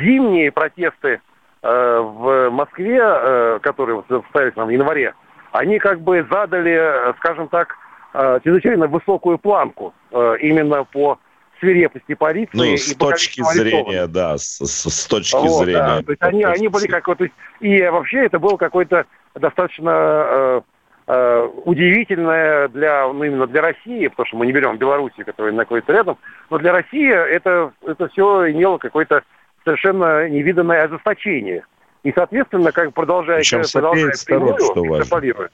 зимние 0.00 0.52
протесты 0.52 1.20
э, 1.62 1.98
в 2.00 2.50
Москве, 2.50 3.00
э, 3.02 3.58
которые 3.62 4.04
состоялись 4.08 4.54
в 4.54 4.68
январе, 4.68 5.14
они 5.52 5.78
как 5.78 6.00
бы 6.00 6.26
задали, 6.30 7.14
скажем 7.18 7.48
так, 7.48 7.76
э, 8.14 8.40
чрезвычайно 8.44 8.86
высокую 8.86 9.38
планку 9.38 9.92
э, 10.12 10.36
именно 10.40 10.84
по 10.84 11.18
свирепости 11.62 12.14
полиции. 12.14 12.56
Ну, 12.56 12.64
и 12.64 12.76
с 12.76 12.94
точки 12.96 13.40
зрения, 13.54 14.08
да, 14.08 14.36
с, 14.36 14.58
с, 14.58 14.90
с 14.90 15.06
точки 15.06 15.36
вот, 15.36 15.64
зрения. 15.64 15.78
Да. 15.78 16.02
То 16.02 16.10
есть 16.10 16.22
они, 16.22 16.42
они 16.42 16.66
были 16.66 16.88
как 16.88 17.06
вот, 17.06 17.20
и 17.60 17.82
вообще 17.82 18.26
это 18.26 18.40
было 18.40 18.56
какое-то 18.56 19.06
достаточно 19.36 19.90
э, 19.90 20.60
э, 21.06 21.48
удивительное 21.64 22.66
для, 22.68 23.06
ну, 23.06 23.22
именно 23.22 23.46
для 23.46 23.62
России, 23.62 24.08
потому 24.08 24.26
что 24.26 24.36
мы 24.38 24.46
не 24.46 24.52
берем 24.52 24.76
Белоруссию, 24.76 25.24
которая 25.24 25.52
находится 25.52 25.92
рядом, 25.92 26.18
но 26.50 26.58
для 26.58 26.72
России 26.72 27.08
это, 27.08 27.72
это 27.86 28.08
все 28.08 28.50
имело 28.50 28.78
какое-то 28.78 29.22
совершенно 29.64 30.28
невиданное 30.28 30.82
ожесточение. 30.82 31.64
И, 32.02 32.12
соответственно, 32.12 32.72
как 32.72 32.92
продолжая, 32.92 33.38
Причем 33.38 33.62
продолжая 33.72 34.12
сторон, 34.14 34.58
что 34.58 35.48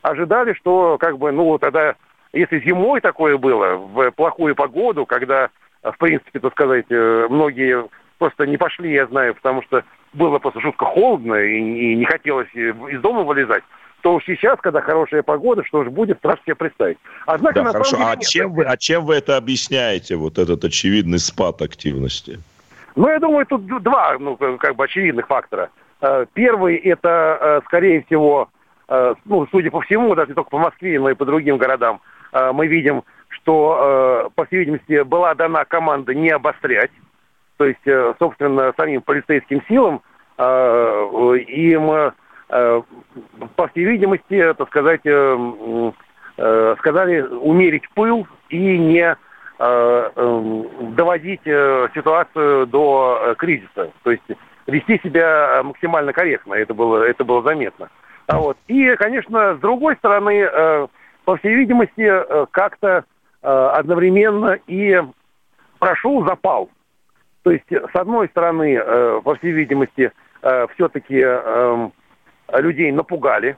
ожидали, 0.00 0.54
что 0.54 0.96
как 0.98 1.18
бы, 1.18 1.30
ну, 1.30 1.58
тогда 1.58 1.96
если 2.32 2.60
зимой 2.60 3.00
такое 3.00 3.36
было, 3.36 3.76
в 3.76 4.10
плохую 4.12 4.54
погоду, 4.54 5.06
когда, 5.06 5.50
в 5.82 5.96
принципе, 5.98 6.40
так 6.40 6.52
сказать, 6.52 6.86
э, 6.88 7.26
многие 7.28 7.88
просто 8.18 8.46
не 8.46 8.56
пошли, 8.56 8.92
я 8.92 9.06
знаю, 9.06 9.34
потому 9.34 9.62
что 9.62 9.84
было 10.12 10.38
просто 10.38 10.60
жутко 10.60 10.84
холодно 10.84 11.34
и, 11.34 11.58
и 11.58 11.94
не 11.94 12.04
хотелось 12.04 12.48
из 12.54 13.00
дома 13.00 13.22
вылезать, 13.22 13.64
то 14.00 14.14
уж 14.14 14.24
сейчас, 14.24 14.58
когда 14.60 14.80
хорошая 14.80 15.22
погода, 15.22 15.62
что 15.64 15.84
же 15.84 15.90
будет, 15.90 16.18
страшно 16.18 16.42
себе 16.44 16.54
представить. 16.54 16.98
Однако, 17.26 17.62
да, 17.62 17.72
хорошо. 17.72 17.96
Деле, 17.96 18.08
а, 18.08 18.16
чем 18.16 18.52
вы, 18.52 18.64
а 18.64 18.76
чем 18.76 19.04
вы 19.04 19.14
это 19.14 19.36
объясняете, 19.36 20.16
вот 20.16 20.38
этот 20.38 20.64
очевидный 20.64 21.18
спад 21.18 21.60
активности? 21.62 22.40
Ну, 22.96 23.08
я 23.08 23.18
думаю, 23.18 23.46
тут 23.46 23.66
два, 23.82 24.16
ну, 24.18 24.36
как 24.36 24.76
бы 24.76 24.84
очевидных 24.84 25.26
фактора. 25.26 25.70
Э, 26.00 26.26
первый– 26.32 26.76
это, 26.76 27.38
э, 27.40 27.60
скорее 27.66 28.02
всего, 28.04 28.48
ну, 29.24 29.46
судя 29.50 29.70
по 29.70 29.80
всему, 29.80 30.14
даже 30.14 30.30
не 30.30 30.34
только 30.34 30.50
по 30.50 30.58
Москве, 30.58 31.00
но 31.00 31.08
и 31.08 31.14
по 31.14 31.24
другим 31.24 31.56
городам, 31.56 32.02
Э, 32.02 32.21
мы 32.32 32.66
видим, 32.66 33.02
что, 33.28 34.26
э, 34.26 34.30
по 34.34 34.44
всей 34.46 34.60
видимости, 34.60 35.02
была 35.02 35.34
дана 35.34 35.64
команда 35.64 36.14
не 36.14 36.30
обострять. 36.30 36.90
То 37.56 37.64
есть, 37.64 37.86
э, 37.86 38.14
собственно, 38.18 38.72
самим 38.76 39.02
полицейским 39.02 39.62
силам 39.68 40.02
им, 40.38 42.12
по 42.48 43.68
всей 43.68 43.84
видимости, 43.84 44.54
так 44.54 44.68
сказать, 44.68 45.02
сказали 46.78 47.20
умерить 47.20 47.88
пыл 47.90 48.26
и 48.48 48.78
не 48.78 49.16
доводить 49.58 51.42
ситуацию 51.44 52.66
до 52.66 53.34
кризиса. 53.38 53.90
То 54.02 54.10
есть 54.10 54.24
вести 54.66 54.98
себя 55.04 55.62
максимально 55.62 56.12
корректно, 56.12 56.54
это 56.54 56.74
было, 56.74 57.04
это 57.04 57.24
было 57.24 57.42
заметно. 57.42 57.88
А 58.26 58.38
вот. 58.38 58.56
И, 58.66 58.96
конечно, 58.96 59.54
с 59.54 59.58
другой 59.58 59.94
стороны, 59.96 60.48
по 61.24 61.36
всей 61.36 61.54
видимости, 61.54 62.00
э, 62.00 62.46
как-то 62.50 63.04
э, 63.42 63.48
одновременно 63.48 64.58
и 64.66 65.00
прошел 65.78 66.24
запал. 66.24 66.70
То 67.42 67.50
есть, 67.50 67.70
с 67.70 67.94
одной 67.94 68.28
стороны, 68.28 68.74
э, 68.74 69.20
по 69.24 69.34
всей 69.36 69.52
видимости, 69.52 70.12
все-таки 70.74 71.20
эм, 71.20 71.92
людей 72.52 72.90
напугали 72.90 73.56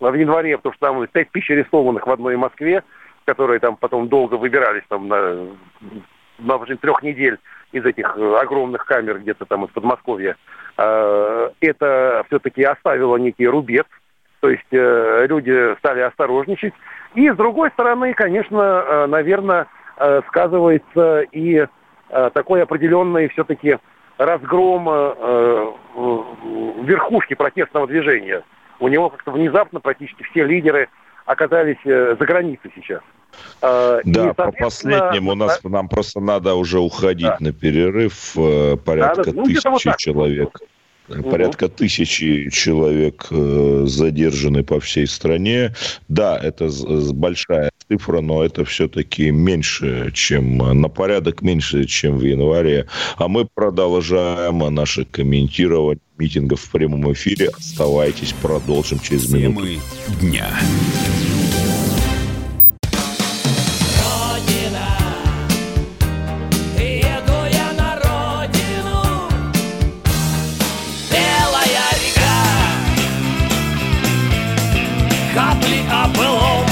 в 0.00 0.14
январе, 0.14 0.56
потому 0.56 0.72
что 0.72 0.86
там 0.86 1.06
5 1.06 1.30
тысяч 1.32 1.50
арестованных 1.50 2.06
в 2.06 2.10
одной 2.10 2.34
Москве, 2.36 2.82
которые 3.26 3.60
там 3.60 3.76
потом 3.76 4.08
долго 4.08 4.36
выбирались 4.36 4.84
там 4.88 5.08
на, 5.08 5.48
на 6.38 6.56
протяжении 6.56 6.80
трех 6.80 7.02
недель 7.02 7.38
из 7.72 7.84
этих 7.84 8.16
огромных 8.16 8.86
камер 8.86 9.18
где-то 9.18 9.44
там 9.44 9.66
из 9.66 9.70
Подмосковья. 9.72 10.38
Это 10.78 12.24
все-таки 12.28 12.62
оставило 12.62 13.18
некий 13.18 13.46
рубец– 13.46 13.84
то 14.42 14.50
есть 14.50 14.66
э, 14.72 15.26
люди 15.28 15.76
стали 15.78 16.00
осторожничать. 16.00 16.74
И 17.14 17.30
с 17.30 17.36
другой 17.36 17.70
стороны, 17.70 18.12
конечно, 18.12 18.58
э, 18.58 19.06
наверное, 19.06 19.68
э, 19.96 20.20
сказывается 20.26 21.20
и 21.30 21.64
э, 22.08 22.30
такой 22.34 22.64
определенный 22.64 23.28
все-таки 23.28 23.78
разгром 24.18 24.88
э, 24.90 25.72
верхушки 26.82 27.34
протестного 27.34 27.86
движения. 27.86 28.42
У 28.80 28.88
него 28.88 29.10
как-то 29.10 29.30
внезапно 29.30 29.78
практически 29.78 30.24
все 30.24 30.44
лидеры 30.44 30.88
оказались 31.24 31.78
э, 31.84 32.16
за 32.18 32.26
границей 32.26 32.72
сейчас. 32.74 33.00
Э, 33.62 34.00
да, 34.04 34.30
и, 34.30 34.32
по 34.32 34.50
последнему 34.50 35.32
у 35.32 35.36
нас 35.36 35.62
нам 35.62 35.88
просто 35.88 36.18
надо 36.18 36.56
уже 36.56 36.80
уходить 36.80 37.26
да. 37.26 37.36
на 37.38 37.52
перерыв 37.52 38.36
э, 38.36 38.76
порядка 38.76 39.26
да, 39.26 39.32
ну, 39.36 39.44
тысячи 39.44 39.68
вот 39.68 39.96
человек. 39.98 40.58
Порядка 41.20 41.68
тысячи 41.68 42.50
человек 42.50 43.26
э, 43.30 43.84
задержаны 43.86 44.62
по 44.64 44.80
всей 44.80 45.06
стране. 45.06 45.74
Да, 46.08 46.38
это 46.38 46.70
большая 47.12 47.70
цифра, 47.88 48.20
но 48.20 48.44
это 48.44 48.64
все-таки 48.64 49.30
меньше, 49.30 50.10
чем 50.14 50.58
на 50.58 50.88
порядок 50.88 51.42
меньше, 51.42 51.84
чем 51.84 52.18
в 52.18 52.22
январе. 52.22 52.86
А 53.16 53.28
мы 53.28 53.46
продолжаем 53.54 54.58
наше 54.74 55.04
комментирование 55.04 56.00
митингов 56.18 56.60
в 56.60 56.70
прямом 56.70 57.12
эфире. 57.12 57.50
Оставайтесь, 57.58 58.32
продолжим 58.40 58.98
через 59.00 59.30
минуту. 59.30 59.66
Темы 59.66 59.78
дня. 60.20 60.48
капли 75.34 75.80
облом. 75.90 76.66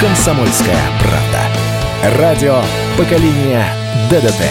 Комсомольская 0.00 0.82
правда. 1.00 2.18
Радио 2.18 2.60
поколения 2.98 3.66
ДДТ. 4.10 4.42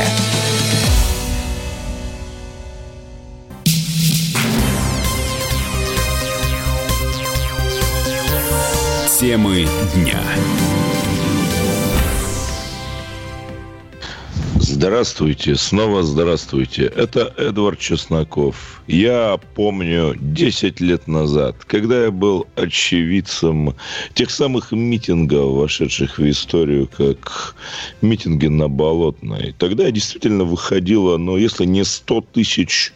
Темы 9.19 9.67
дня. 9.93 10.19
Здравствуйте, 14.77 15.55
снова 15.55 16.03
здравствуйте. 16.03 16.83
Это 16.83 17.33
Эдвард 17.37 17.79
Чесноков. 17.79 18.83
Я 18.87 19.39
помню 19.55 20.15
10 20.19 20.81
лет 20.81 21.07
назад, 21.07 21.55
когда 21.65 22.03
я 22.03 22.11
был 22.11 22.45
очевидцем 22.57 23.73
тех 24.15 24.29
самых 24.29 24.73
митингов, 24.73 25.53
вошедших 25.53 26.17
в 26.17 26.29
историю, 26.29 26.89
как 26.89 27.55
митинги 28.01 28.47
на 28.47 28.67
Болотной. 28.67 29.55
Тогда 29.57 29.89
действительно 29.91 30.43
выходило, 30.43 31.15
ну, 31.15 31.37
если 31.37 31.63
не 31.63 31.85
100 31.85 32.25
тысяч, 32.33 32.91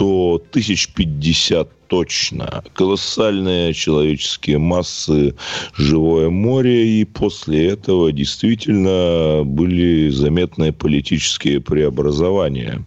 то 0.00 0.42
тысяч 0.50 0.88
пятьдесят 0.94 1.68
точно. 1.88 2.64
Колоссальные 2.72 3.74
человеческие 3.74 4.56
массы, 4.56 5.34
живое 5.76 6.30
море, 6.30 6.88
и 6.88 7.04
после 7.04 7.68
этого 7.68 8.10
действительно 8.10 9.42
были 9.44 10.08
заметные 10.08 10.72
политические 10.72 11.60
преобразования 11.60 12.82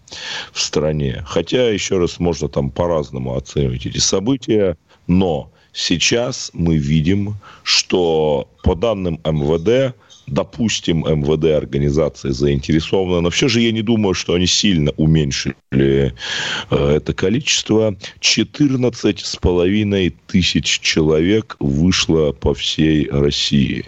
в 0.53 0.59
стране. 0.59 1.23
Хотя, 1.27 1.69
еще 1.69 1.99
раз, 1.99 2.17
можно 2.17 2.49
там 2.49 2.71
по-разному 2.71 3.35
оценивать 3.35 3.85
эти 3.85 3.99
события, 3.99 4.75
но 5.05 5.51
сейчас 5.71 6.49
мы 6.53 6.77
видим, 6.77 7.35
что 7.61 8.47
по 8.63 8.73
данным 8.73 9.19
МВД 9.23 9.95
допустим, 10.27 10.99
МВД 11.01 11.55
организации 11.55 12.29
заинтересованы, 12.29 13.21
но 13.21 13.29
все 13.29 13.47
же 13.47 13.61
я 13.61 13.71
не 13.71 13.81
думаю, 13.81 14.13
что 14.13 14.33
они 14.33 14.47
сильно 14.47 14.91
уменьшили 14.97 15.55
э, 15.71 16.11
это 16.69 17.13
количество. 17.13 17.95
14 18.19 19.19
с 19.19 19.35
половиной 19.35 20.15
тысяч 20.27 20.79
человек 20.79 21.55
вышло 21.59 22.31
по 22.31 22.53
всей 22.53 23.09
России 23.09 23.85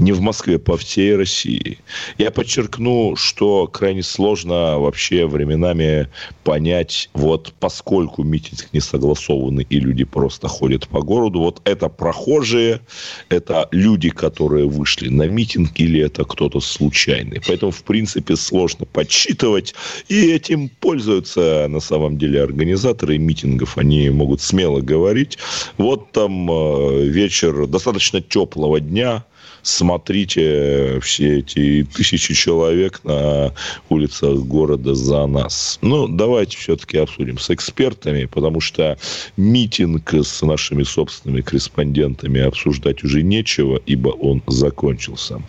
не 0.00 0.12
в 0.12 0.20
Москве, 0.20 0.58
по 0.58 0.76
всей 0.76 1.14
России. 1.14 1.78
Я 2.18 2.30
подчеркну, 2.30 3.14
что 3.16 3.66
крайне 3.66 4.02
сложно 4.02 4.78
вообще 4.78 5.26
временами 5.26 6.08
понять, 6.42 7.10
вот 7.12 7.52
поскольку 7.60 8.22
митинг 8.22 8.72
не 8.72 8.80
согласованный 8.80 9.66
и 9.68 9.78
люди 9.78 10.04
просто 10.04 10.48
ходят 10.48 10.88
по 10.88 11.02
городу, 11.02 11.40
вот 11.40 11.60
это 11.64 11.88
прохожие, 11.88 12.80
это 13.28 13.68
люди, 13.70 14.10
которые 14.10 14.66
вышли 14.66 15.08
на 15.08 15.28
митинг 15.28 15.78
или 15.78 16.00
это 16.00 16.24
кто-то 16.24 16.60
случайный. 16.60 17.40
Поэтому, 17.46 17.72
в 17.72 17.82
принципе, 17.84 18.36
сложно 18.36 18.86
подсчитывать, 18.86 19.74
и 20.08 20.32
этим 20.32 20.68
пользуются 20.68 21.66
на 21.68 21.80
самом 21.80 22.16
деле 22.16 22.42
организаторы 22.42 23.18
митингов. 23.18 23.76
Они 23.76 24.08
могут 24.10 24.40
смело 24.40 24.80
говорить, 24.80 25.38
вот 25.76 26.12
там 26.12 26.50
э, 26.50 27.04
вечер 27.04 27.66
достаточно 27.66 28.20
теплого 28.20 28.80
дня, 28.80 29.24
смотрите 29.62 31.00
все 31.00 31.38
эти 31.38 31.86
тысячи 31.94 32.34
человек 32.34 33.00
на 33.04 33.52
улицах 33.88 34.40
города 34.40 34.94
за 34.94 35.26
нас. 35.26 35.78
Ну, 35.82 36.08
давайте 36.08 36.56
все-таки 36.56 36.98
обсудим 36.98 37.38
с 37.38 37.50
экспертами, 37.50 38.26
потому 38.26 38.60
что 38.60 38.98
митинг 39.36 40.14
с 40.14 40.42
нашими 40.42 40.82
собственными 40.82 41.40
корреспондентами 41.40 42.40
обсуждать 42.40 43.04
уже 43.04 43.22
нечего, 43.22 43.80
ибо 43.86 44.08
он 44.08 44.42
закончился. 44.46 45.42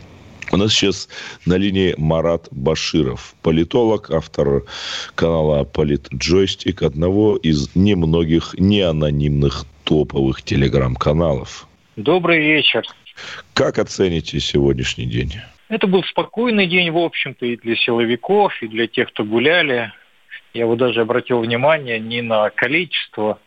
У 0.53 0.57
нас 0.57 0.73
сейчас 0.73 1.07
на 1.45 1.55
линии 1.55 1.95
Марат 1.97 2.49
Баширов, 2.51 3.35
политолог, 3.41 4.11
автор 4.11 4.65
канала 5.15 5.63
«Политджойстик», 5.63 6.83
одного 6.83 7.37
из 7.37 7.73
немногих 7.73 8.55
неанонимных 8.57 9.65
топовых 9.85 10.41
телеграм-каналов. 10.43 11.67
Добрый 11.95 12.39
вечер. 12.39 12.83
Как 13.53 13.79
оцените 13.79 14.39
сегодняшний 14.39 15.05
день? 15.05 15.33
Это 15.69 15.87
был 15.87 16.03
спокойный 16.03 16.67
день, 16.67 16.91
в 16.91 16.97
общем-то, 16.97 17.45
и 17.45 17.55
для 17.55 17.75
силовиков, 17.75 18.53
и 18.61 18.67
для 18.67 18.87
тех, 18.87 19.09
кто 19.09 19.23
гуляли. 19.23 19.93
Я 20.53 20.65
вот 20.65 20.77
даже 20.77 21.01
обратил 21.01 21.39
внимание 21.39 21.99
не 21.99 22.21
на 22.21 22.49
количество 22.49 23.39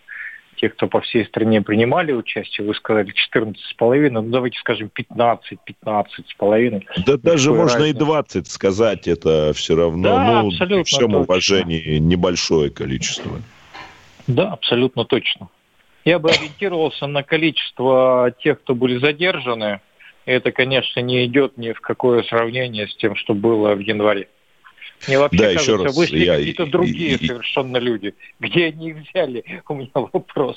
тех, 0.57 0.75
кто 0.75 0.87
по 0.87 1.01
всей 1.01 1.25
стране 1.27 1.63
принимали 1.63 2.13
участие, 2.13 2.67
вы 2.67 2.75
сказали 2.75 3.13
14,5, 3.35 4.11
ну 4.11 4.23
давайте 4.23 4.59
скажем 4.59 4.89
15, 4.89 5.59
15 5.65 6.29
с 6.29 6.35
половиной. 6.35 6.87
Да 7.07 7.17
даже 7.17 7.51
можно 7.51 7.81
разница. 7.81 7.97
и 7.97 8.05
20 8.05 8.49
сказать, 8.49 9.09
это 9.09 9.53
все 9.55 9.77
равно, 9.77 10.09
да, 10.09 10.43
ну, 10.43 10.51
при 10.51 10.83
всем 10.85 11.11
точно. 11.11 11.19
уважении, 11.21 11.99
небольшое 11.99 12.71
количество. 12.71 13.43
Да, 14.27 14.53
абсолютно 14.53 15.05
точно. 15.05 15.49
Я 16.05 16.19
бы 16.19 16.31
ориентировался 16.31 17.07
на 17.07 17.23
количество 17.23 18.35
тех, 18.41 18.61
кто 18.61 18.75
были 18.75 18.99
задержаны. 18.99 19.81
Это, 20.27 20.53
конечно, 20.53 21.01
не 21.01 21.25
идет 21.27 21.57
ни 21.57 21.73
в 21.73 21.81
какое 21.81 22.23
сравнение 22.23 22.89
с 22.89 22.97
тем, 22.97 23.17
что 23.17 23.35
было 23.35 23.75
в 23.75 23.81
январе. 23.81 24.29
Мне 25.07 25.19
вообще 25.19 25.39
да, 25.39 25.45
кажется, 25.53 25.73
еще 25.73 25.85
раз, 25.85 25.97
вышли 25.97 26.25
я... 26.25 26.37
какие-то 26.37 26.67
другие 26.67 27.17
и... 27.17 27.27
совершенно 27.27 27.77
люди. 27.79 28.15
Где 28.41 28.67
они 28.67 28.91
их 28.91 28.97
взяли? 29.09 29.45
У 29.69 29.75
меня 29.75 29.91
вопрос. 29.95 30.57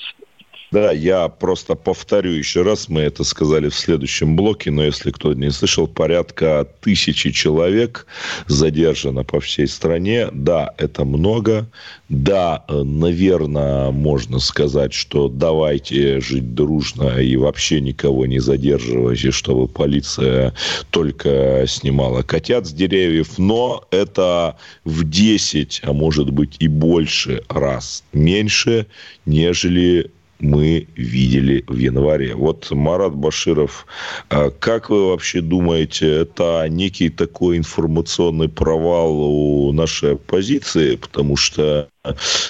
Да, 0.70 0.92
я 0.92 1.30
просто 1.30 1.76
повторю 1.76 2.32
еще 2.32 2.62
раз, 2.62 2.90
мы 2.90 3.02
это 3.02 3.24
сказали 3.24 3.70
в 3.70 3.76
следующем 3.76 4.36
блоке, 4.36 4.70
но 4.70 4.84
если 4.84 5.12
кто 5.12 5.34
не 5.34 5.50
слышал, 5.50 5.88
порядка 5.88 6.68
тысячи 6.82 7.32
человек 7.32 8.06
задержано 8.48 9.24
по 9.24 9.40
всей 9.40 9.68
стране. 9.68 10.28
Да, 10.34 10.74
это 10.78 11.06
много. 11.06 11.68
Да, 12.10 12.66
наверное, 12.68 13.92
можно 13.92 14.40
сказать, 14.40 14.94
что 14.94 15.30
давайте 15.30 16.20
жить 16.20 16.54
дружно 16.54 17.18
и 17.18 17.38
вообще 17.38 17.80
никого 17.80 18.26
не 18.26 18.40
задерживать, 18.40 19.24
и 19.24 19.32
чтобы 19.32 19.70
полиция 19.70 20.54
только 20.90 21.64
снимала 21.66 22.24
котят 22.24 22.68
с 22.68 22.74
деревьев. 22.74 23.38
Но 23.38 23.86
это 23.92 24.58
в 24.84 25.10
10, 25.10 25.82
а 25.84 25.94
может 25.94 26.30
быть 26.32 26.58
и 26.60 26.68
больше 26.68 27.42
раз 27.48 28.04
меньше, 28.12 28.88
нежели 29.26 30.12
мы 30.40 30.88
видели 30.96 31.64
в 31.68 31.78
январе. 31.78 32.36
Вот 32.36 32.70
Марат 32.72 33.16
Баширов, 33.16 33.86
а 34.30 34.50
как 34.50 34.90
вы 34.90 35.10
вообще 35.10 35.42
думаете, 35.42 36.22
это 36.22 36.66
некий 36.70 37.10
такой 37.10 37.58
информационный 37.58 38.50
провал 38.50 39.20
у 39.20 39.72
нашей 39.72 40.14
оппозиции, 40.14 40.96
потому 40.96 41.36
что 41.36 41.90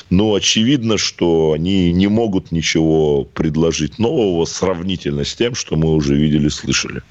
ну, 0.09 0.35
очевидно, 0.35 0.97
что 0.97 1.53
они 1.53 1.91
не 1.91 2.07
могут 2.07 2.51
ничего 2.51 3.23
предложить 3.23 3.99
нового 3.99 4.45
сравнительно 4.45 5.23
с 5.23 5.35
тем, 5.35 5.55
что 5.55 5.75
мы 5.75 5.93
уже 5.93 6.15
видели, 6.15 6.47
слышали. 6.49 7.01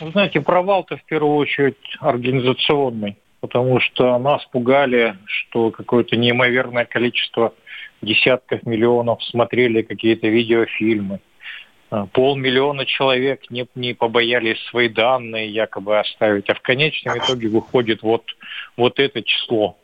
Вы 0.00 0.10
знаете, 0.10 0.40
провал-то 0.40 0.96
в 0.96 1.04
первую 1.04 1.36
очередь 1.36 1.76
организационный, 2.00 3.16
потому 3.40 3.80
что 3.80 4.18
нас 4.18 4.44
пугали, 4.46 5.16
что 5.26 5.70
какое-то 5.70 6.16
неимоверное 6.16 6.84
количество 6.84 7.54
десятков 8.04 8.64
миллионов 8.64 9.22
смотрели 9.24 9.82
какие-то 9.82 10.28
видеофильмы. 10.28 11.20
А, 11.90 12.06
полмиллиона 12.06 12.86
человек 12.86 13.50
не, 13.50 13.66
не 13.74 13.94
побоялись 13.94 14.58
свои 14.70 14.88
данные 14.88 15.48
якобы 15.48 15.98
оставить, 15.98 16.48
а 16.50 16.54
в 16.54 16.60
конечном 16.60 17.18
итоге 17.18 17.48
выходит 17.48 18.02
вот, 18.02 18.24
вот 18.76 18.98
это 18.98 19.22
число. 19.22 19.76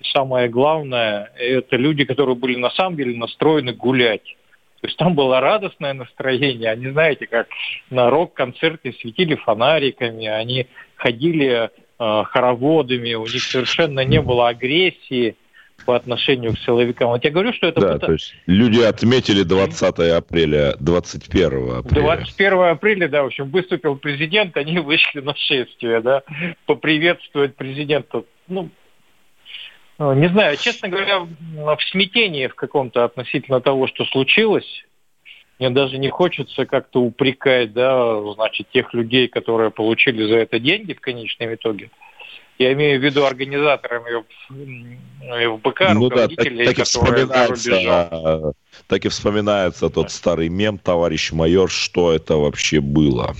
И 0.00 0.04
самое 0.04 0.48
главное, 0.48 1.30
это 1.36 1.76
люди, 1.76 2.04
которые 2.04 2.36
были 2.36 2.56
на 2.56 2.70
самом 2.70 2.96
деле 2.96 3.16
настроены 3.16 3.72
гулять. 3.72 4.36
То 4.80 4.88
есть 4.88 4.96
там 4.96 5.14
было 5.14 5.40
радостное 5.40 5.92
настроение. 5.92 6.70
Они, 6.70 6.90
знаете, 6.90 7.26
как 7.26 7.46
на 7.90 8.10
рок-концерте 8.10 8.92
светили 8.94 9.36
фонариками, 9.36 10.26
они 10.26 10.66
ходили 10.96 11.70
э, 11.70 12.24
хороводами, 12.24 13.14
у 13.14 13.22
них 13.22 13.42
совершенно 13.42 14.00
не 14.00 14.20
было 14.20 14.48
агрессии 14.48 15.36
по 15.84 15.96
отношению 15.96 16.54
к 16.54 16.58
силовикам. 16.60 17.08
Вот 17.08 17.24
я 17.24 17.30
говорю, 17.30 17.52
что 17.52 17.66
это... 17.66 17.80
Да, 17.80 17.98
то 17.98 18.12
есть 18.12 18.34
люди 18.46 18.80
отметили 18.80 19.42
20 19.42 19.98
апреля, 19.98 20.74
21 20.80 21.78
апреля. 21.78 22.02
21 22.02 22.58
апреля, 22.60 23.08
да, 23.08 23.22
в 23.22 23.26
общем, 23.26 23.50
выступил 23.50 23.96
президент, 23.96 24.56
они 24.56 24.78
вышли 24.78 25.20
на 25.20 25.34
шествие, 25.34 26.00
да, 26.00 26.22
поприветствовать 26.66 27.56
президента. 27.56 28.24
Ну, 28.48 28.70
ну, 29.98 30.14
не 30.14 30.28
знаю, 30.28 30.56
честно 30.56 30.88
говоря, 30.88 31.20
в 31.20 31.78
смятении 31.90 32.48
в 32.48 32.54
каком-то 32.54 33.04
относительно 33.04 33.60
того, 33.60 33.86
что 33.86 34.04
случилось. 34.04 34.84
Мне 35.58 35.70
даже 35.70 35.98
не 35.98 36.08
хочется 36.08 36.66
как-то 36.66 37.00
упрекать, 37.00 37.72
да, 37.72 38.20
значит, 38.34 38.68
тех 38.70 38.92
людей, 38.94 39.28
которые 39.28 39.70
получили 39.70 40.26
за 40.26 40.38
это 40.38 40.58
деньги 40.58 40.92
в 40.92 41.00
конечном 41.00 41.54
итоге. 41.54 41.90
Я 42.58 42.72
имею 42.74 43.00
в 43.00 43.04
виду 43.04 43.24
организаторами 43.24 44.24
ФБК, 45.56 45.94
ну, 45.94 46.08
да, 46.08 46.28
так, 46.28 46.38
так 46.38 46.78
и 46.78 46.82
вспоминается, 46.82 48.54
Так 48.86 49.04
и 49.04 49.08
вспоминается 49.08 49.88
тот 49.90 50.10
старый 50.10 50.48
мем, 50.48 50.78
товарищ 50.78 51.32
майор, 51.32 51.70
что 51.70 52.12
это 52.12 52.36
вообще 52.36 52.80
было. 52.80 53.34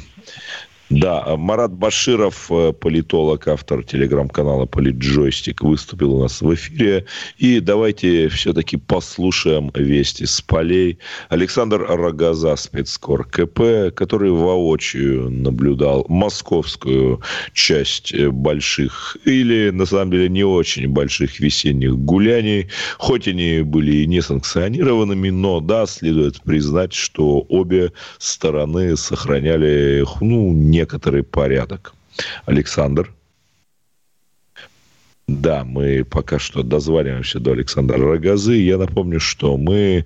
Да, 0.93 1.37
Марат 1.39 1.73
Баширов, 1.73 2.51
э, 2.51 2.75
политолог, 2.75 3.49
автор 3.49 3.83
телеграм-канала 3.83 4.67
«Политджойстик», 4.67 5.63
выступил 5.63 6.17
у 6.17 6.21
нас 6.21 6.43
в 6.43 6.55
эфире. 6.55 7.07
И 7.39 7.61
давайте 7.61 8.29
все-таки 8.29 8.77
послушаем 8.77 9.71
вести 9.75 10.27
с 10.27 10.43
полей. 10.43 10.99
Александр 11.31 11.81
Рогоза, 11.89 12.57
спецкор 12.57 13.25
КП, 13.25 13.95
который 13.95 14.33
воочию 14.33 15.31
наблюдал 15.31 16.05
московскую 16.11 17.23
часть 17.55 18.13
э, 18.13 18.31
больших 18.31 19.17
или, 19.25 19.71
на 19.71 19.87
самом 19.87 20.11
деле, 20.11 20.29
не 20.29 20.45
очень 20.45 20.89
больших 20.89 21.41
весенних 21.41 21.97
гуляний. 21.97 22.69
Хоть 22.99 23.27
они 23.27 23.63
были 23.63 23.97
и 23.97 24.07
не 24.07 24.21
санкционированными, 24.21 25.31
но, 25.31 25.61
да, 25.61 25.87
следует 25.87 26.43
признать, 26.43 26.93
что 26.93 27.47
обе 27.49 27.93
стороны 28.19 28.95
сохраняли, 28.99 30.05
ну, 30.21 30.53
не 30.53 30.82
некоторый 30.83 31.23
порядок. 31.23 31.95
Александр? 32.47 33.13
Да, 35.29 35.65
мы 35.65 36.05
пока 36.05 36.39
что 36.39 36.63
дозваниваемся 36.63 37.39
до 37.39 37.53
Александра 37.53 37.97
Рогозы. 37.97 38.55
Я 38.55 38.77
напомню, 38.77 39.21
что 39.21 39.57
мы 39.57 40.05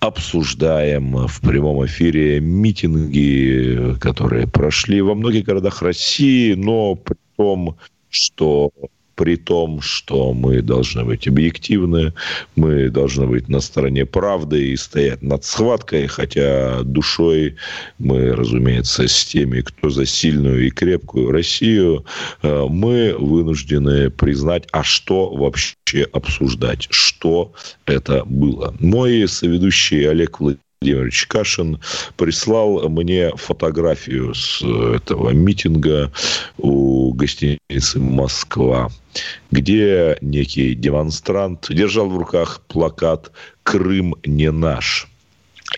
обсуждаем 0.00 1.26
в 1.26 1.40
прямом 1.40 1.84
эфире 1.86 2.40
митинги, 2.40 3.96
которые 3.98 4.46
прошли 4.46 5.00
во 5.00 5.14
многих 5.14 5.46
городах 5.46 5.82
России, 5.82 6.52
но 6.54 6.94
при 6.94 7.16
том, 7.36 7.76
что 8.10 8.70
при 9.14 9.36
том, 9.36 9.80
что 9.80 10.32
мы 10.32 10.62
должны 10.62 11.04
быть 11.04 11.28
объективны, 11.28 12.12
мы 12.56 12.90
должны 12.90 13.26
быть 13.26 13.48
на 13.48 13.60
стороне 13.60 14.06
правды 14.06 14.72
и 14.72 14.76
стоять 14.76 15.22
над 15.22 15.44
схваткой, 15.44 16.06
хотя 16.06 16.82
душой 16.82 17.56
мы, 17.98 18.34
разумеется, 18.34 19.08
с 19.08 19.24
теми, 19.24 19.60
кто 19.60 19.90
за 19.90 20.06
сильную 20.06 20.66
и 20.66 20.70
крепкую 20.70 21.30
Россию, 21.30 22.04
э, 22.42 22.66
мы 22.68 23.14
вынуждены 23.18 24.10
признать, 24.10 24.66
а 24.72 24.82
что 24.82 25.30
вообще 25.30 26.02
обсуждать, 26.12 26.86
что 26.90 27.52
это 27.86 28.24
было. 28.24 28.74
Мой 28.80 29.28
соведущий 29.28 30.08
Олег 30.08 30.40
Владимирович 30.40 30.63
Владимирович 30.80 31.26
Кашин 31.26 31.80
прислал 32.16 32.88
мне 32.88 33.30
фотографию 33.36 34.34
с 34.34 34.62
этого 34.62 35.30
митинга 35.30 36.12
у 36.58 37.12
гостиницы 37.14 37.98
«Москва», 37.98 38.90
где 39.50 40.18
некий 40.20 40.74
демонстрант 40.74 41.66
держал 41.70 42.08
в 42.10 42.18
руках 42.18 42.60
плакат 42.68 43.32
«Крым 43.62 44.14
не 44.26 44.50
наш». 44.50 45.08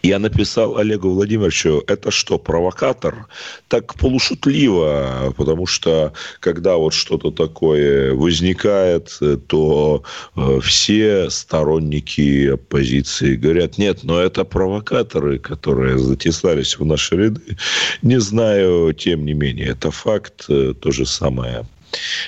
Я 0.03 0.19
написал 0.19 0.77
Олегу 0.79 1.11
Владимировичу, 1.11 1.83
это 1.87 2.11
что, 2.11 2.39
провокатор? 2.39 3.27
Так 3.69 3.95
полушутливо, 3.95 5.35
потому 5.37 5.67
что 5.67 6.13
когда 6.41 6.77
вот 6.77 6.93
что-то 6.93 7.31
такое 7.31 8.15
возникает, 8.15 9.19
то 9.49 10.03
э, 10.37 10.61
все 10.63 11.31
сторонники 11.31 12.49
оппозиции 12.49 13.37
говорят, 13.37 13.79
нет, 13.79 14.01
но 14.03 14.21
это 14.21 14.45
провокаторы, 14.45 15.39
которые 15.39 15.99
затесались 15.99 16.79
в 16.79 16.85
наши 16.85 17.17
ряды. 17.17 17.57
Не 18.03 18.21
знаю, 18.21 18.93
тем 18.93 19.25
не 19.25 19.35
менее, 19.35 19.69
это 19.69 19.91
факт. 19.91 20.47
То 20.47 20.91
же 20.91 21.07
самое 21.07 21.67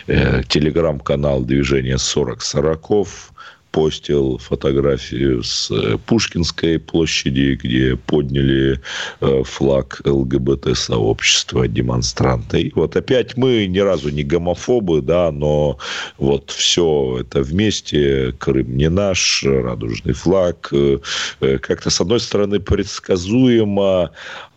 э, 0.07 0.43
телеграм-канал 0.49 1.43
движения 1.43 1.99
40 1.99 2.43
сороков 2.43 3.33
постил 3.71 4.39
фотографию 4.39 5.43
с 5.43 5.71
э, 5.71 5.99
Пушкинской 5.99 6.79
площади, 6.79 7.59
где 7.63 7.97
подняли 7.97 8.81
э, 9.21 9.43
флаг 9.45 10.01
ЛГБТ-сообщества 10.05 11.69
демонстранты. 11.69 12.63
И 12.63 12.73
вот 12.75 12.97
опять 12.97 13.37
мы 13.37 13.67
ни 13.67 13.79
разу 13.79 14.11
не 14.11 14.25
гомофобы, 14.25 15.03
да, 15.03 15.31
но 15.33 15.79
вот 16.17 16.51
все 16.51 17.19
это 17.21 17.43
вместе, 17.43 18.33
Крым 18.39 18.77
не 18.77 18.89
наш, 18.89 19.45
радужный 19.45 20.15
флаг, 20.15 20.71
э, 20.73 20.99
как-то 21.41 21.91
с 21.91 22.01
одной 22.01 22.21
стороны 22.21 22.61
предсказуемо, 22.61 24.11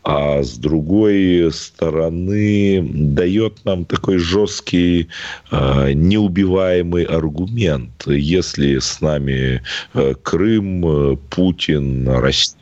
а 0.04 0.42
с 0.42 0.58
другой 0.58 1.52
стороны 1.54 2.82
дает 2.82 3.64
нам 3.66 3.86
такой 3.86 4.18
жесткий, 4.18 5.10
э, 5.52 5.92
неубиваемый 5.94 7.04
аргумент. 7.04 8.08
Если 8.08 8.80
с 8.80 9.00
нами 9.02 9.62
э, 9.94 10.14
Крым, 10.24 10.86
э, 10.86 11.18
Путин, 11.30 12.08
Россия, 12.10 12.58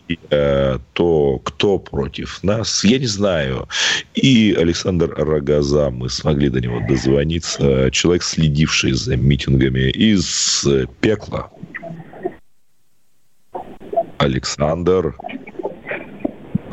то 0.93 1.39
кто 1.43 1.77
против 1.77 2.43
нас? 2.43 2.83
Я 2.83 2.97
не 2.97 3.05
знаю. 3.05 3.69
И 4.15 4.55
Александр 4.59 5.13
Рогоза, 5.15 5.91
мы 5.91 6.09
смогли 6.09 6.49
до 6.49 6.59
него 6.59 6.81
дозвониться, 6.89 7.89
человек, 7.91 8.23
следивший 8.23 8.91
за 8.93 9.15
митингами 9.15 9.89
из 9.91 10.67
пекла. 10.99 11.49
Александр. 14.17 15.15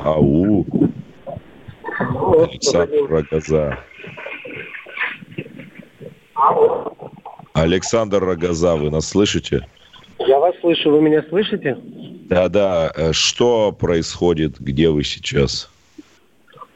АУ 0.07 0.65
Александр 1.99 3.07
Рогоза. 3.09 3.79
Александр 7.55 8.23
Рогоза, 8.23 8.77
вы 8.77 8.91
нас 8.91 9.09
слышите? 9.09 9.67
Я 10.19 10.39
вас 10.39 10.55
слышу, 10.61 10.91
вы 10.91 11.01
меня 11.03 11.25
слышите? 11.29 11.77
Да-да. 12.29 12.93
Э, 12.95 13.13
что 13.13 13.73
происходит? 13.73 14.61
Где 14.61 14.91
вы 14.91 15.03
сейчас? 15.03 15.71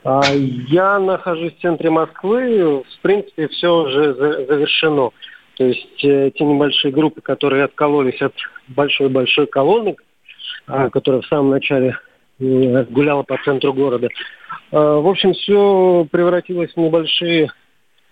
А, 0.05 0.23
я 0.33 0.99
нахожусь 0.99 1.55
в 1.55 1.61
центре 1.61 1.91
Москвы. 1.91 2.83
В 2.83 3.03
принципе, 3.03 3.49
все 3.49 3.69
уже 3.69 4.15
завершено. 4.15 5.11
То 5.57 5.65
есть 5.65 6.05
э, 6.05 6.31
те 6.35 6.45
небольшие 6.45 6.93
группы, 6.93 7.21
которые 7.21 7.65
откололись 7.65 8.21
от 8.23 8.35
большой-большой 8.69 9.47
колонны, 9.47 9.97
а, 10.67 10.89
которая 10.91 11.21
в 11.21 11.27
самом 11.27 11.51
начале 11.51 11.97
гуляла 12.41 13.23
по 13.23 13.37
центру 13.45 13.73
города. 13.73 14.09
А, 14.73 15.01
в 15.01 15.07
общем, 15.07 15.33
все 15.35 16.07
превратилось 16.11 16.73
в 16.73 16.77
небольшие 16.77 17.51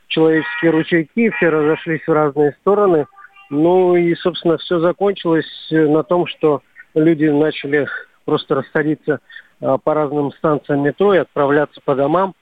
человеческие 0.09 0.71
ручейки, 0.71 1.31
все 1.31 1.49
разошлись 1.49 2.07
в 2.07 2.12
разные 2.12 2.57
стороны. 2.61 3.07
Ну 3.51 3.97
и, 3.97 4.14
собственно, 4.14 4.59
все 4.59 4.79
закончилось 4.79 5.47
на 5.71 6.03
том, 6.03 6.27
что 6.27 6.62
люди 6.95 7.27
начали 7.27 7.88
просто 8.25 8.57
расходиться 8.57 9.21
по 9.59 9.95
разным 9.95 10.33
станциям 10.33 10.83
метро 10.83 11.14
и 11.14 11.19
отправляться 11.19 11.81
по 11.83 11.95
домам. 11.95 12.35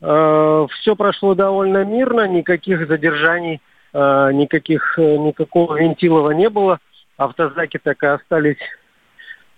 Все 0.00 0.96
прошло 0.96 1.34
довольно 1.34 1.84
мирно, 1.84 2.26
никаких 2.26 2.88
задержаний, 2.88 3.60
никаких, 3.92 4.94
никакого 4.96 5.78
вентилова 5.78 6.30
не 6.30 6.48
было. 6.48 6.78
Автозаки 7.18 7.78
так 7.82 8.02
и 8.02 8.06
остались 8.06 8.56
Э, 8.56 8.83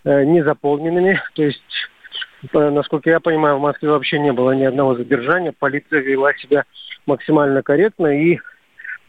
незаполненными. 0.07 1.21
То 1.35 1.43
есть, 1.43 1.63
насколько 2.53 3.11
я 3.11 3.21
понимаю, 3.21 3.59
в 3.59 3.63
Москве 3.63 3.91
вообще 3.91 4.19
не 4.19 4.33
было 4.33 4.53
ни 4.53 4.65
одного 4.65 4.95
задержания. 4.95 5.53
Полиция 5.59 6.01
вела 6.01 6.33
себя 6.35 6.65
максимально 7.07 7.63
корректно. 7.63 8.07
И 8.07 8.37
э, 8.37 8.39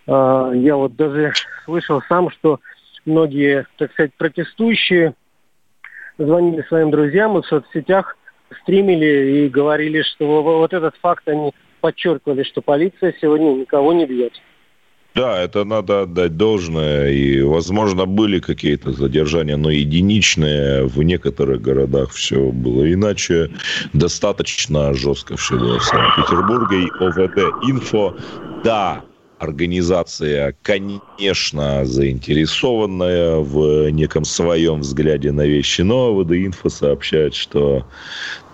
я 0.08 0.76
вот 0.76 0.96
даже 0.96 1.34
слышал 1.66 2.02
сам, 2.10 2.30
что 2.32 2.60
многие, 3.06 3.68
так 3.78 3.92
сказать, 3.92 4.12
протестующие 4.18 5.14
звонили 6.18 6.64
своим 6.64 6.92
друзьям 6.92 7.38
и 7.38 7.42
в 7.42 7.46
соцсетях 7.46 8.18
стримили 8.62 9.46
и 9.46 9.50
говорили, 9.50 10.02
что 10.02 10.42
вот 10.42 10.74
этот 10.74 10.96
факт 10.98 11.28
они 11.28 11.54
подчеркивали, 11.82 12.44
что 12.44 12.62
полиция 12.62 13.14
сегодня 13.22 13.54
никого 13.54 13.94
не 13.94 14.06
бьет. 14.06 14.34
Да, 15.16 15.42
это 15.42 15.64
надо 15.64 16.02
отдать 16.02 16.38
должное. 16.38 17.10
И, 17.12 17.42
возможно, 17.42 18.06
были 18.06 18.40
какие-то 18.40 18.92
задержания, 18.92 19.58
но 19.58 19.72
единичные. 19.72 20.86
В 20.86 21.02
некоторых 21.02 21.62
городах 21.62 22.12
все 22.12 22.52
было 22.52 22.92
иначе. 22.92 23.50
Достаточно 23.94 24.94
жестко 24.94 25.36
все 25.36 25.58
было 25.58 25.80
в 25.80 25.84
Санкт-Петербурге. 25.84 26.84
И 26.84 27.04
ОВД 27.04 27.38
Инфо, 27.68 28.16
да, 28.64 29.02
организация, 29.40 30.56
конечно, 30.62 31.86
заинтересованная 31.86 33.38
в 33.38 33.90
неком 33.92 34.26
своем 34.26 34.82
взгляде 34.82 35.32
на 35.32 35.46
вещи, 35.46 35.82
но 35.82 36.10
ОВД 36.10 36.32
Инфо 36.34 36.70
сообщает, 36.70 37.36
что 37.36 37.86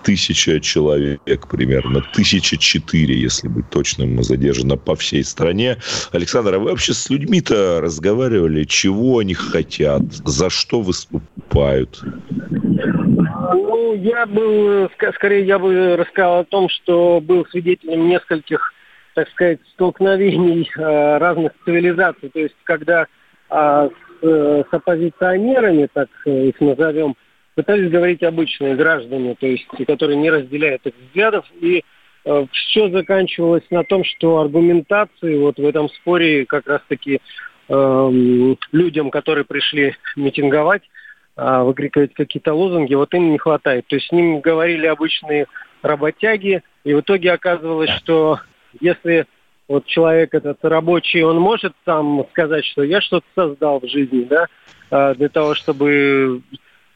тысяча 0.04 0.60
человек 0.60 1.48
примерно, 1.48 2.04
тысяча 2.14 2.58
четыре, 2.58 3.16
если 3.16 3.48
быть 3.48 3.70
точным, 3.70 4.22
задержано 4.24 4.78
по 4.78 4.96
всей 4.96 5.24
стране. 5.24 5.78
Александр, 6.12 6.56
а 6.56 6.60
вы 6.60 6.70
вообще 6.70 6.94
с 6.94 7.10
людьми-то 7.10 7.82
разговаривали? 7.82 8.64
Чего 8.64 9.20
они 9.20 9.34
хотят? 9.34 10.04
За 10.12 10.50
что 10.50 10.82
выступают? 10.82 12.02
Ну, 13.54 13.94
я 13.96 14.26
был, 14.26 14.90
скорее, 15.16 15.46
я 15.46 15.60
бы 15.60 15.96
рассказал 15.96 16.40
о 16.40 16.46
том, 16.46 16.70
что 16.70 17.22
был 17.22 17.46
свидетелем 17.48 18.08
нескольких, 18.08 18.74
так 19.16 19.30
сказать, 19.30 19.60
столкновений 19.74 20.70
э, 20.76 21.18
разных 21.18 21.52
цивилизаций. 21.66 22.30
То 22.30 22.40
есть, 22.40 22.56
когда 22.64 23.08
а, 23.50 23.90
э, 24.22 24.64
с 24.70 24.74
оппозиционерами, 24.74 25.88
так 25.94 26.10
их 26.26 26.60
назовем, 26.60 27.16
пытались 27.56 27.92
говорить 27.92 28.24
обычные 28.24 28.76
граждане, 28.76 29.36
то 29.36 29.48
есть, 29.48 29.66
которые 29.88 30.18
не 30.18 30.30
разделяют 30.30 30.86
этих 30.86 31.00
взглядов. 31.08 31.46
И 31.62 31.84
э, 32.26 32.46
все 32.52 32.90
заканчивалось 32.90 33.64
на 33.70 33.84
том, 33.84 34.04
что 34.04 34.40
аргументации 34.40 35.38
вот 35.38 35.58
в 35.58 35.66
этом 35.66 35.90
споре 35.90 36.46
как 36.46 36.68
раз-таки 36.68 37.22
э, 37.70 38.56
людям, 38.72 39.12
которые 39.12 39.46
пришли 39.46 39.96
митинговать, 40.16 40.84
э, 41.38 41.62
выкрикивать 41.64 42.14
какие-то 42.14 42.54
лозунги, 42.54 42.96
вот 42.96 43.14
им 43.14 43.32
не 43.32 43.38
хватает. 43.38 43.86
То 43.88 43.96
есть 43.96 44.08
с 44.08 44.12
ним 44.12 44.40
говорили 44.40 44.88
обычные 44.88 45.48
работяги, 45.82 46.64
и 46.84 46.94
в 46.94 47.02
итоге 47.02 47.32
оказывалось, 47.32 47.92
что 47.92 48.40
если 48.80 49.28
вот 49.68 49.86
человек 49.86 50.34
этот 50.34 50.64
рабочий, 50.64 51.24
он 51.24 51.40
может 51.40 51.74
сам 51.86 52.26
сказать, 52.32 52.66
что 52.66 52.84
я 52.84 53.02
что-то 53.02 53.26
создал 53.36 53.80
в 53.80 53.88
жизни, 53.88 54.24
да, 54.24 54.48
э, 54.92 55.16
для 55.16 55.30
того, 55.30 55.56
чтобы 55.56 56.42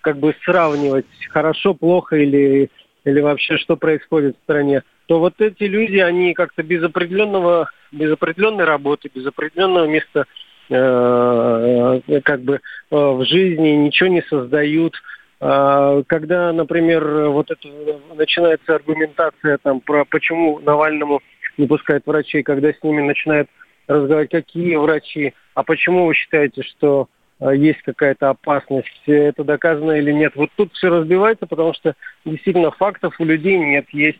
как 0.07 0.19
бы 0.19 0.33
сравнивать 0.45 1.05
хорошо, 1.31 1.73
плохо 1.73 2.15
или, 2.15 2.69
или 3.03 3.19
вообще 3.19 3.57
что 3.57 3.75
происходит 3.75 4.37
в 4.37 4.43
стране, 4.43 4.83
то 5.07 5.19
вот 5.19 5.33
эти 5.39 5.63
люди, 5.63 5.97
они 5.97 6.33
как-то 6.33 6.63
без 6.63 6.81
определенного, 6.81 7.69
без 7.91 8.13
определенной 8.13 8.63
работы, 8.63 9.11
без 9.13 9.27
определенного 9.27 9.85
места 9.85 10.23
э, 10.69 12.21
как 12.23 12.41
бы 12.41 12.53
э, 12.55 12.59
в 12.89 13.25
жизни 13.25 13.71
ничего 13.71 14.07
не 14.07 14.21
создают. 14.21 14.93
Э, 15.41 16.03
когда, 16.07 16.53
например, 16.53 17.03
вот 17.31 17.51
это 17.51 17.67
начинается 18.15 18.75
аргументация 18.75 19.57
там 19.57 19.81
про 19.81 20.05
почему 20.05 20.59
Навальному 20.59 21.19
не 21.57 21.67
пускают 21.67 22.05
врачей, 22.05 22.43
когда 22.43 22.71
с 22.71 22.81
ними 22.81 23.01
начинают 23.01 23.49
разговаривать, 23.87 24.31
какие 24.31 24.77
врачи, 24.77 25.33
а 25.53 25.63
почему 25.63 26.05
вы 26.05 26.13
считаете, 26.13 26.63
что 26.63 27.09
есть 27.39 27.81
какая-то 27.83 28.29
опасность, 28.29 29.01
это 29.05 29.43
доказано 29.43 29.91
или 29.91 30.11
нет. 30.11 30.33
Вот 30.35 30.49
тут 30.55 30.73
все 30.73 30.89
разбивается, 30.89 31.45
потому 31.45 31.73
что 31.73 31.95
действительно 32.25 32.71
фактов 32.71 33.15
у 33.19 33.25
людей 33.25 33.57
нет. 33.57 33.85
Есть 33.91 34.19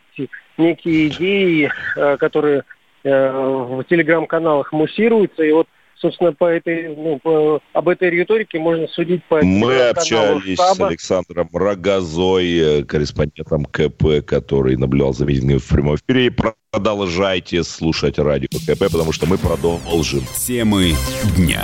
некие 0.57 1.07
идеи, 1.07 1.71
э, 1.95 2.17
которые 2.17 2.63
э, 3.03 3.31
в 3.31 3.83
телеграм-каналах 3.85 4.71
муссируются, 4.71 5.43
и 5.43 5.51
вот 5.51 5.67
собственно, 5.99 6.31
по 6.31 6.45
этой, 6.45 6.95
ну, 6.95 7.19
по, 7.21 7.59
об 7.73 7.89
этой 7.89 8.09
риторике 8.09 8.59
можно 8.59 8.87
судить 8.87 9.23
по 9.25 9.43
Мы 9.43 9.89
общались 9.89 10.53
штаба. 10.53 10.75
с 10.75 10.79
Александром 10.81 11.49
Рогозой, 11.53 12.85
корреспондентом 12.85 13.65
КП, 13.65 14.23
который 14.25 14.77
наблюдал 14.77 15.13
за 15.13 15.25
митингом 15.25 15.59
в 15.59 15.67
прямом 15.67 15.95
эфире. 15.95 16.27
И 16.27 16.31
продолжайте 16.71 17.63
слушать 17.63 18.19
радио 18.19 18.47
КП, 18.67 18.91
потому 18.91 19.11
что 19.11 19.25
мы 19.25 19.37
продолжим. 19.37 20.21
Темы 20.35 20.91
дня. 21.35 21.63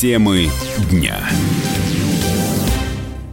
Темы 0.00 0.48
дня. 0.90 1.28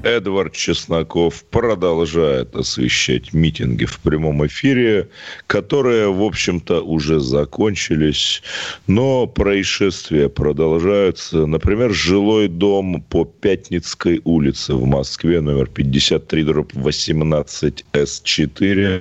Эдвард 0.04 0.52
Чесноков 0.52 1.46
продолжает 1.46 2.54
освещать 2.58 3.32
митинги 3.32 3.86
в 3.86 4.00
прямом 4.00 4.46
эфире, 4.48 5.08
которые, 5.48 6.12
в 6.12 6.22
общем-то, 6.22 6.82
уже 6.82 7.22
закончились, 7.22 8.44
но 8.86 9.28
происшествия 9.28 10.28
продолжаются. 10.28 11.46
Например, 11.46 11.94
жилой 11.94 12.50
дом 12.50 13.02
по 13.02 13.24
Пятницкой 13.24 14.20
улице 14.26 14.74
в 14.74 14.86
Москве, 14.86 15.40
номер 15.40 15.68
53, 15.68 16.44
дробь 16.44 16.74
18 16.74 17.86
С4, 17.94 19.00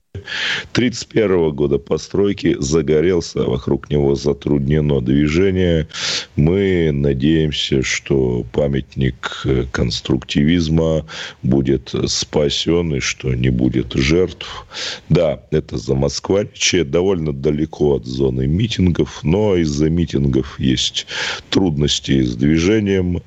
31 0.72 1.50
года 1.50 1.78
постройки, 1.78 2.56
загорелся, 2.58 3.42
вокруг 3.42 3.90
него 3.90 4.14
затруднено 4.14 5.00
движение. 5.00 5.88
Мы 6.36 6.90
надеемся, 6.92 7.82
что 7.82 8.44
памятник 8.52 9.44
конструктивизма 9.72 11.06
будет 11.42 11.94
спасен 12.06 12.94
и 12.94 13.00
что 13.00 13.34
не 13.34 13.50
будет 13.50 13.92
жертв. 13.94 14.66
Да, 15.08 15.42
это 15.50 15.76
за 15.76 15.94
Москваче, 15.94 16.84
довольно 16.84 17.32
далеко 17.32 17.96
от 17.96 18.06
зоны 18.06 18.46
митингов, 18.46 19.20
но 19.22 19.56
из-за 19.56 19.88
митингов 19.90 20.58
есть 20.58 21.06
трудности 21.50 22.22
с 22.22 22.36
движением, 22.36 23.22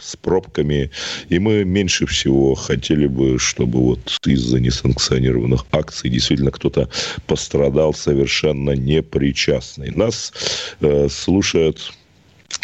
с 0.00 0.16
пробками. 0.16 0.90
И 1.28 1.38
мы 1.38 1.64
меньше 1.64 2.06
всего 2.06 2.54
хотели 2.54 3.06
бы, 3.06 3.38
чтобы 3.38 3.80
вот 3.80 4.18
из-за 4.26 4.60
несанкционированных 4.60 5.64
акций 5.72 6.10
действительно 6.10 6.50
кто-то 6.50 6.88
пострадал 7.26 7.94
совершенно 7.94 8.72
непричастный. 8.72 9.90
Нас 9.92 10.32
э, 10.80 11.08
слушают 11.08 11.92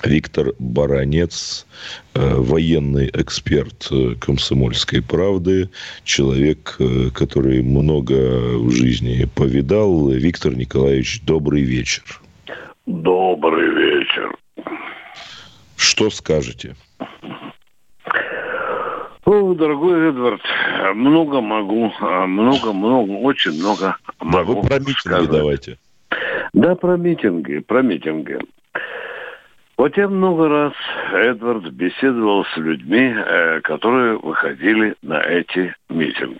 Виктор 0.04 0.52
Баранец, 0.58 1.66
э, 2.14 2.34
военный 2.34 3.10
эксперт 3.14 3.88
э, 3.90 4.14
комсомольской 4.20 5.02
правды, 5.02 5.70
человек, 6.04 6.76
э, 6.78 7.10
который 7.14 7.62
много 7.62 8.58
в 8.58 8.70
жизни 8.70 9.28
повидал. 9.34 10.10
Виктор 10.10 10.54
Николаевич, 10.54 11.22
добрый 11.22 11.62
вечер. 11.62 12.20
Добрый 12.84 13.68
вечер. 13.74 14.36
Что 15.76 16.10
скажете? 16.10 16.74
О, 19.24 19.54
дорогой 19.54 20.10
Эдвард, 20.10 20.40
много 20.94 21.40
могу, 21.40 21.92
много-много, 22.00 23.10
очень 23.10 23.58
много 23.58 23.96
могу 24.20 24.32
Да, 24.32 24.44
вы 24.44 24.62
про 24.68 24.78
митинги 24.78 24.98
сказать. 24.98 25.30
давайте. 25.30 25.78
Да, 26.52 26.76
про 26.76 26.96
митинги, 26.96 27.58
про 27.58 27.82
митинги. 27.82 28.38
Вот 29.76 29.96
я 29.96 30.08
много 30.08 30.48
раз, 30.48 30.72
Эдвард, 31.12 31.70
беседовал 31.72 32.44
с 32.46 32.56
людьми, 32.56 33.14
э, 33.14 33.60
которые 33.60 34.16
выходили 34.16 34.94
на 35.02 35.20
эти 35.20 35.74
митинги. 35.90 36.38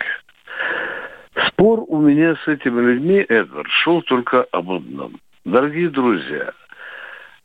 Спор 1.47 1.83
у 1.87 1.99
меня 2.01 2.35
с 2.43 2.47
этими 2.47 2.81
людьми, 2.81 3.23
Эдвард, 3.29 3.69
шел 3.69 4.01
только 4.01 4.43
об 4.51 4.71
одном. 4.71 5.17
Дорогие 5.45 5.89
друзья, 5.89 6.51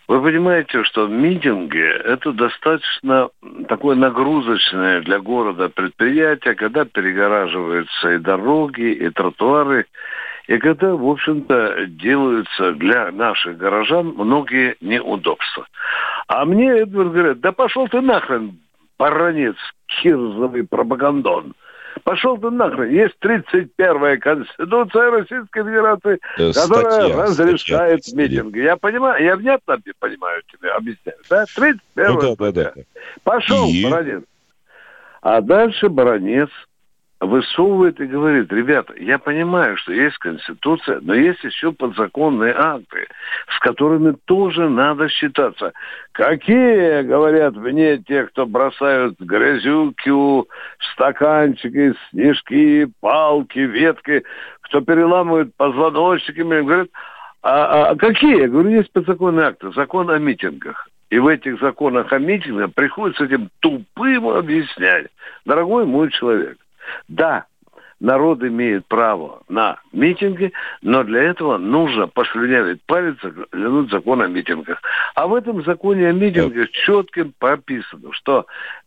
вы 0.09 0.21
понимаете, 0.21 0.83
что 0.85 1.07
митинги– 1.07 1.79
это 2.05 2.33
достаточно 2.33 3.31
такое 3.69 3.97
нагрузочное 3.97 5.01
для 5.03 5.21
города 5.21 5.69
предприятие, 5.69 6.55
когда 6.55 6.85
перегораживаются 6.85 8.13
и 8.13 8.19
дороги, 8.19 8.93
и 8.93 9.09
тротуары, 9.11 9.87
и 10.49 10.59
когда, 10.59 10.95
в 10.95 11.07
общем-то, 11.07 11.87
делаются 11.87 12.73
для 12.73 13.13
наших 13.13 13.57
горожан 13.57 14.09
многие 14.09 14.77
неудобства. 14.81 15.67
А 16.27 16.45
мне 16.45 16.81
Эдвард 16.81 17.13
говорит, 17.13 17.41
да 17.41 17.53
пошел 17.53 17.87
ты 17.89 18.01
нахрен, 18.01 18.59
баронец, 18.99 19.57
кирзовый 19.87 20.67
пропагандон. 20.67 21.55
Пошел 22.05 22.37
ты 22.37 22.51
нахрен. 22.51 22.91
Есть 22.91 23.15
31-я 23.23 24.17
Конституция 24.19 25.11
Российской 25.11 25.63
Федерации, 25.63 26.19
э, 26.39 26.53
которая 26.53 26.91
статья, 26.91 27.23
разрешает 27.23 28.05
статья, 28.05 28.23
митинги. 28.23 28.59
Я 28.61 28.77
понимаю, 28.77 29.25
я 29.25 29.37
внятно 29.37 29.79
понимаю 29.99 30.43
тебе, 30.51 30.71
объясняю. 30.71 31.19
Да? 31.31 31.45
31-я 31.57 32.11
ну, 32.11 32.21
да, 32.21 32.53
да, 32.53 32.53
да. 32.53 32.73
Пошел, 33.23 33.69
И... 33.69 33.85
баронец. 33.85 34.23
А 35.21 35.41
дальше 35.41 35.89
баронец 35.89 36.51
высовывает 37.23 38.01
и 38.01 38.07
говорит, 38.07 38.53
ребята, 38.53 38.95
я 38.99 39.19
понимаю, 39.19 39.77
что 39.77 39.93
есть 39.93 40.19
Конституция, 40.19 40.99
но 41.03 41.15
есть 41.15 41.43
еще 41.45 41.73
подзаконные 41.73 42.53
акты, 42.53 43.07
с 43.49 43.61
которыми 43.61 44.17
тоже 44.25 44.69
надо 44.69 45.09
считаться. 45.09 45.73
Какие, 46.11 47.03
говорят 47.03 47.55
мне 47.55 47.99
те, 47.99 48.25
кто 48.25 48.45
бросают 48.45 49.21
грязюки, 49.21 50.11
стаканчики, 50.93 51.95
снежки, 52.11 52.89
палки, 53.01 53.61
ветки, 53.61 54.25
кто 54.63 54.81
переламывает 54.81 55.55
позвоночниками, 55.57 56.63
говорят, 56.63 56.89
а, 57.43 57.91
а 57.91 57.97
какие? 57.97 58.41
Я 58.43 58.49
говорю, 58.49 58.71
есть 58.71 58.93
подзаконные 58.93 59.47
акты, 59.47 59.71
закон 59.73 60.11
о 60.11 60.19
митингах. 60.19 60.89
И 61.11 61.19
в 61.19 61.29
этих 61.29 61.61
законах 61.61 62.13
о 62.13 62.19
митингах 62.19 62.73
приходится 62.73 63.25
этим 63.25 63.51
тупым 63.61 64.29
объяснять. 64.29 65.09
Дорогой 65.45 65.85
мой 65.85 66.11
человек, 66.11 66.57
да, 67.09 67.47
народ 68.01 68.43
имеет 68.43 68.87
право 68.87 69.43
на 69.49 69.79
митинги, 69.93 70.53
но 70.83 71.05
для 71.05 71.23
этого 71.23 71.57
нужно 71.57 72.09
послюнявить 72.09 72.83
палец, 72.87 73.17
заглянуть 73.23 73.91
закон 73.91 74.21
о 74.23 74.27
митингах. 74.27 74.83
А 75.15 75.27
в 75.27 75.35
этом 75.35 75.65
законе 75.65 76.09
о 76.09 76.13
митингах 76.13 76.71
четко 76.73 77.29
прописано, 77.39 78.13
что 78.13 78.47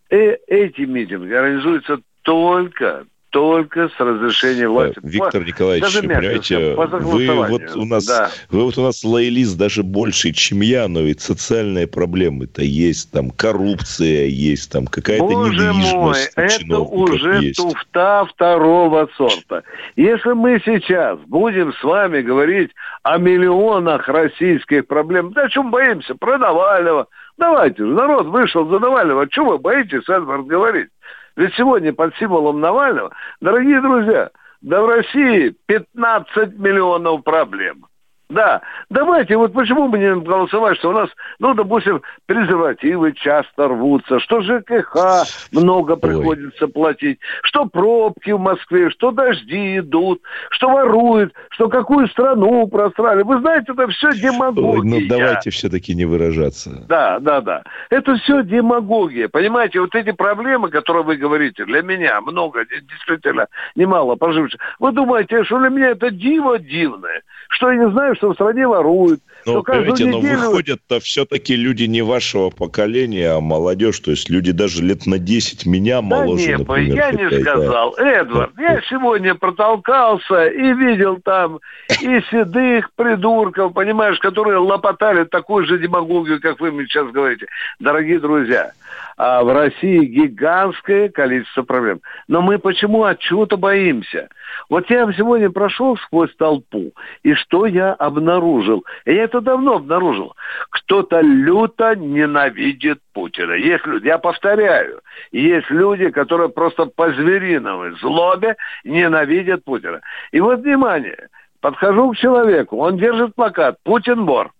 э 0.09 0.35
эти 0.47 0.81
митинги 0.81 1.33
организуются 1.33 1.99
только 2.23 3.05
только 3.35 3.89
с 3.89 3.99
разрешения 3.99 4.69
власти. 4.69 4.97
Виктор 5.03 5.43
Николаевич, 5.43 5.83
даже 5.83 6.07
понимаете, 6.07 6.73
вы 6.73 7.45
вот 7.49 7.75
у 7.75 7.83
нас, 7.83 8.05
да. 8.05 8.29
вы 8.49 8.63
вот 8.63 8.77
у 8.77 8.81
нас 8.81 9.03
лоялист 9.03 9.57
даже 9.57 9.83
больше, 9.83 10.31
чем 10.31 10.61
я, 10.61 10.87
но 10.87 11.01
ведь 11.01 11.19
социальные 11.19 11.87
проблемы-то 11.87 12.61
есть, 12.61 13.11
там 13.11 13.31
коррупция 13.31 14.27
есть, 14.27 14.71
там 14.71 14.87
какая-то 14.87 15.25
Боже 15.25 15.73
мой, 15.73 16.17
это 16.37 16.79
уже 16.79 17.39
есть. 17.41 17.57
туфта 17.57 18.25
второго 18.29 19.09
сорта. 19.17 19.63
Если 19.97 20.31
мы 20.31 20.61
сейчас 20.63 21.19
будем 21.27 21.73
с 21.73 21.83
вами 21.83 22.21
говорить 22.21 22.71
о 23.03 23.17
миллионах 23.17 24.07
российских 24.07 24.87
проблем, 24.87 25.33
да 25.33 25.41
о 25.41 25.49
чем 25.49 25.71
боимся? 25.71 26.15
Про 26.15 26.37
Навального. 26.37 27.07
Давайте 27.37 27.83
же, 27.83 27.91
народ 27.91 28.27
вышел 28.27 28.65
за 28.69 28.79
Навального. 28.79 29.23
О 29.23 29.27
чем 29.27 29.47
вы 29.47 29.57
боитесь, 29.57 30.07
Эдвард, 30.07 30.47
говорить? 30.47 30.87
Ведь 31.35 31.53
сегодня 31.55 31.93
под 31.93 32.15
символом 32.15 32.61
Навального, 32.61 33.13
дорогие 33.41 33.81
друзья, 33.81 34.29
да 34.61 34.81
в 34.81 34.87
России 34.87 35.55
15 35.65 36.57
миллионов 36.57 37.23
проблем. 37.23 37.85
Да, 38.27 38.61
давайте, 38.89 39.37
вот 39.37 39.53
почему 39.53 39.87
мы 39.87 39.99
не 39.99 40.15
голосовать, 40.15 40.77
что 40.77 40.89
у 40.89 40.93
нас, 40.93 41.09
ну, 41.37 41.53
допустим, 41.53 42.01
презервативы 42.25 43.13
часто 43.13 43.67
рвутся, 43.67 44.19
что 44.19 44.41
ЖКХ 44.41 45.27
много 45.51 45.95
приходится 45.95 46.65
Ой. 46.65 46.71
платить, 46.71 47.19
что 47.43 47.65
пробки 47.65 48.31
в 48.31 48.39
Москве, 48.39 48.89
что 48.89 49.11
дожди 49.11 49.77
идут, 49.77 50.21
что 50.49 50.69
воруют, 50.69 51.33
что 51.51 51.69
какую 51.69 52.07
страну 52.07 52.67
просрали. 52.67 53.21
Вы 53.21 53.39
знаете, 53.41 53.73
это 53.73 53.87
все 53.89 54.11
демагогия. 54.13 54.79
Ой, 54.81 55.01
ну, 55.01 55.07
давайте 55.07 55.51
все-таки 55.51 55.93
не 55.93 56.05
выражаться. 56.05 56.83
Да, 56.87 57.19
да, 57.19 57.41
да. 57.41 57.63
Это 57.91 58.15
все 58.15 58.41
демагогия. 58.41 59.27
Понимаете, 59.27 59.81
вот 59.81 59.93
эти 59.93 60.11
проблемы, 60.11 60.69
которые 60.69 61.03
вы 61.03 61.17
говорите, 61.17 61.63
для 61.65 61.83
меня 61.83 62.19
много, 62.21 62.65
действительно, 62.65 63.47
немало 63.75 64.15
поживших. 64.15 64.59
Вы 64.79 64.93
думаете, 64.93 65.43
что 65.43 65.59
для 65.59 65.69
меня 65.69 65.89
это 65.89 66.09
диво 66.09 66.57
дивное, 66.57 67.21
что 67.49 67.71
я 67.71 67.77
не 67.77 67.91
знаю, 67.91 68.14
что 68.15 68.31
в 68.31 68.33
стране 68.33 68.67
воруют. 68.67 69.21
Ну, 69.45 69.61
понимаете, 69.61 70.05
неделю... 70.05 70.37
но 70.37 70.47
выходят-то 70.47 70.99
все-таки 70.99 71.55
люди 71.55 71.83
не 71.83 72.01
вашего 72.01 72.49
поколения, 72.49 73.31
а 73.31 73.39
молодежь, 73.39 73.99
то 73.99 74.11
есть 74.11 74.29
люди 74.29 74.51
даже 74.51 74.81
лет 74.81 75.05
на 75.05 75.19
10 75.19 75.65
меня 75.65 76.01
моложе, 76.01 76.45
да 76.45 76.51
нет, 76.51 76.59
например. 76.59 76.95
я 76.95 77.11
не 77.11 77.41
сказал. 77.41 77.95
Эдвард, 77.95 78.51
я 78.57 78.81
сегодня 78.89 79.35
протолкался 79.35 80.47
и 80.47 80.73
видел 80.73 81.19
там 81.23 81.59
и 82.01 82.21
седых 82.31 82.91
придурков, 82.95 83.73
понимаешь, 83.73 84.17
которые 84.19 84.57
лопотали 84.57 85.25
такую 85.25 85.67
же 85.67 85.77
демагогию, 85.77 86.41
как 86.41 86.59
вы 86.59 86.71
мне 86.71 86.85
сейчас 86.85 87.11
говорите. 87.11 87.45
Дорогие 87.79 88.19
друзья, 88.19 88.71
а 89.17 89.43
в 89.43 89.53
России 89.53 90.05
гигантское 90.05 91.09
количество 91.09 91.63
проблем. 91.63 92.01
Но 92.27 92.41
мы 92.41 92.59
почему 92.59 93.03
от 93.03 93.19
чего-то 93.19 93.57
боимся? 93.57 94.29
Вот 94.69 94.89
я 94.89 95.11
сегодня 95.13 95.49
прошел 95.49 95.97
сквозь 95.97 96.35
толпу, 96.35 96.91
и 97.23 97.33
что 97.33 97.65
я 97.65 97.93
обнаружил? 97.93 98.85
Я 99.05 99.23
это 99.23 99.41
давно 99.41 99.75
обнаружил. 99.75 100.35
Кто-то 100.69 101.21
люто 101.21 101.95
ненавидит 101.95 102.99
Путина. 103.13 103.53
Есть 103.53 103.85
люди, 103.85 104.07
я 104.07 104.17
повторяю, 104.17 105.01
есть 105.31 105.69
люди, 105.69 106.09
которые 106.09 106.49
просто 106.49 106.85
по 106.85 107.11
звериновой 107.11 107.97
злобе 107.99 108.55
ненавидят 108.83 109.63
Путина. 109.63 110.01
И 110.31 110.39
вот, 110.39 110.59
внимание, 110.59 111.29
подхожу 111.61 112.11
к 112.11 112.17
человеку, 112.17 112.77
он 112.77 112.97
держит 112.97 113.35
плакат 113.35 113.77
«Путин 113.83 114.25
вор». 114.25 114.51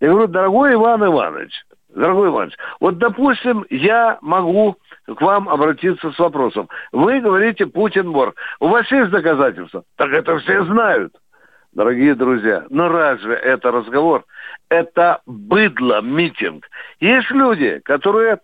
Я 0.00 0.08
говорю, 0.08 0.26
дорогой 0.26 0.74
Иван 0.74 1.04
Иванович, 1.04 1.52
Дорогой 1.94 2.28
Иванович, 2.28 2.56
вот, 2.80 2.98
допустим, 2.98 3.64
я 3.70 4.18
могу 4.20 4.76
к 5.06 5.20
вам 5.20 5.48
обратиться 5.48 6.10
с 6.10 6.18
вопросом. 6.18 6.68
Вы 6.92 7.20
говорите 7.20 7.66
Путин 7.66 8.10
вор. 8.10 8.34
У 8.58 8.68
вас 8.68 8.90
есть 8.90 9.10
доказательства? 9.10 9.84
Так 9.96 10.10
это 10.10 10.38
все 10.38 10.64
знают. 10.64 11.14
Дорогие 11.72 12.14
друзья, 12.14 12.64
но 12.70 12.88
разве 12.88 13.34
это 13.34 13.70
разговор? 13.70 14.24
Это 14.68 15.20
быдло, 15.26 16.00
митинг. 16.00 16.66
Есть 17.00 17.30
люди, 17.30 17.80
которые 17.84 18.38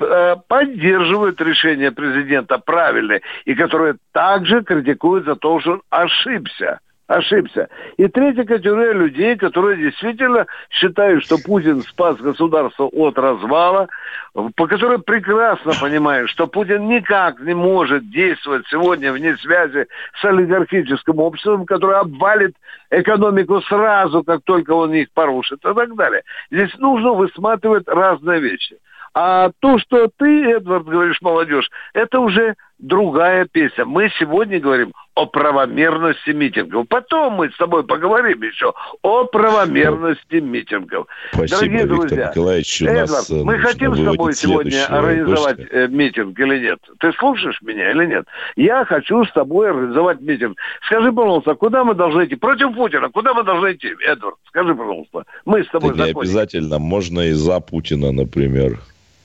э, 0.00 0.36
поддерживают 0.48 1.40
решение 1.40 1.92
президента 1.92 2.58
правильное 2.58 3.20
и 3.44 3.54
которые 3.54 3.96
также 4.12 4.62
критикуют 4.62 5.24
за 5.24 5.36
то, 5.36 5.60
что 5.60 5.72
он 5.72 5.82
ошибся 5.90 6.80
ошибся. 7.06 7.68
И 7.96 8.08
третья 8.08 8.44
категория 8.44 8.92
людей, 8.92 9.36
которые 9.36 9.76
действительно 9.76 10.46
считают, 10.70 11.22
что 11.24 11.36
Путин 11.38 11.82
спас 11.82 12.16
государство 12.16 12.84
от 12.84 13.18
развала, 13.18 13.88
по 14.32 14.66
которой 14.66 14.98
прекрасно 14.98 15.72
понимают, 15.80 16.30
что 16.30 16.46
Путин 16.46 16.88
никак 16.88 17.40
не 17.40 17.54
может 17.54 18.10
действовать 18.10 18.66
сегодня 18.68 19.12
вне 19.12 19.36
связи 19.36 19.86
с 20.20 20.24
олигархическим 20.24 21.18
обществом, 21.18 21.66
которое 21.66 22.00
обвалит 22.00 22.54
экономику 22.90 23.60
сразу, 23.62 24.22
как 24.22 24.42
только 24.44 24.72
он 24.72 24.94
их 24.94 25.08
порушит 25.12 25.58
и 25.64 25.74
так 25.74 25.94
далее. 25.94 26.22
Здесь 26.50 26.74
нужно 26.78 27.12
высматривать 27.12 27.86
разные 27.86 28.40
вещи. 28.40 28.76
А 29.16 29.52
то, 29.60 29.78
что 29.78 30.08
ты, 30.16 30.50
Эдвард, 30.50 30.86
говоришь, 30.86 31.22
молодежь, 31.22 31.70
это 31.92 32.18
уже 32.18 32.56
другая 32.78 33.46
песня. 33.50 33.84
Мы 33.84 34.10
сегодня 34.18 34.60
говорим 34.60 34.92
о 35.14 35.26
правомерности 35.26 36.30
митингов. 36.30 36.88
Потом 36.88 37.34
мы 37.34 37.50
с 37.50 37.56
тобой 37.56 37.84
поговорим 37.84 38.42
еще 38.42 38.72
о 39.02 39.24
правомерности 39.24 40.36
митингов. 40.36 41.06
Спасибо, 41.32 41.56
Дорогие 41.56 41.82
Виктор 41.82 41.98
друзья, 41.98 42.28
Николаевич, 42.30 42.82
Эдвард, 42.82 43.10
нас 43.10 43.30
мы 43.30 43.58
хотим 43.58 43.94
с 43.94 44.04
тобой 44.04 44.34
сегодня 44.34 44.86
организовать 44.86 45.56
гостя. 45.58 45.76
Э, 45.76 45.88
митинг 45.88 46.38
или 46.38 46.58
нет? 46.58 46.78
Ты 46.98 47.12
слушаешь 47.12 47.62
меня 47.62 47.92
или 47.92 48.06
нет? 48.06 48.26
Я 48.56 48.84
хочу 48.84 49.24
с 49.24 49.32
тобой 49.32 49.70
организовать 49.70 50.20
митинг. 50.20 50.58
Скажи, 50.86 51.12
пожалуйста, 51.12 51.54
куда 51.54 51.84
мы 51.84 51.94
должны 51.94 52.24
идти? 52.24 52.34
Против 52.34 52.74
Путина. 52.74 53.08
Куда 53.08 53.34
мы 53.34 53.44
должны 53.44 53.72
идти, 53.72 53.94
Эдвард? 54.04 54.36
Скажи, 54.48 54.74
пожалуйста. 54.74 55.24
Мы 55.44 55.62
с 55.62 55.68
тобой 55.68 55.94
да 55.94 56.06
не 56.06 56.10
обязательно. 56.10 56.78
Можно 56.80 57.20
и 57.20 57.32
за 57.32 57.60
Путина, 57.60 58.10
например. 58.10 58.80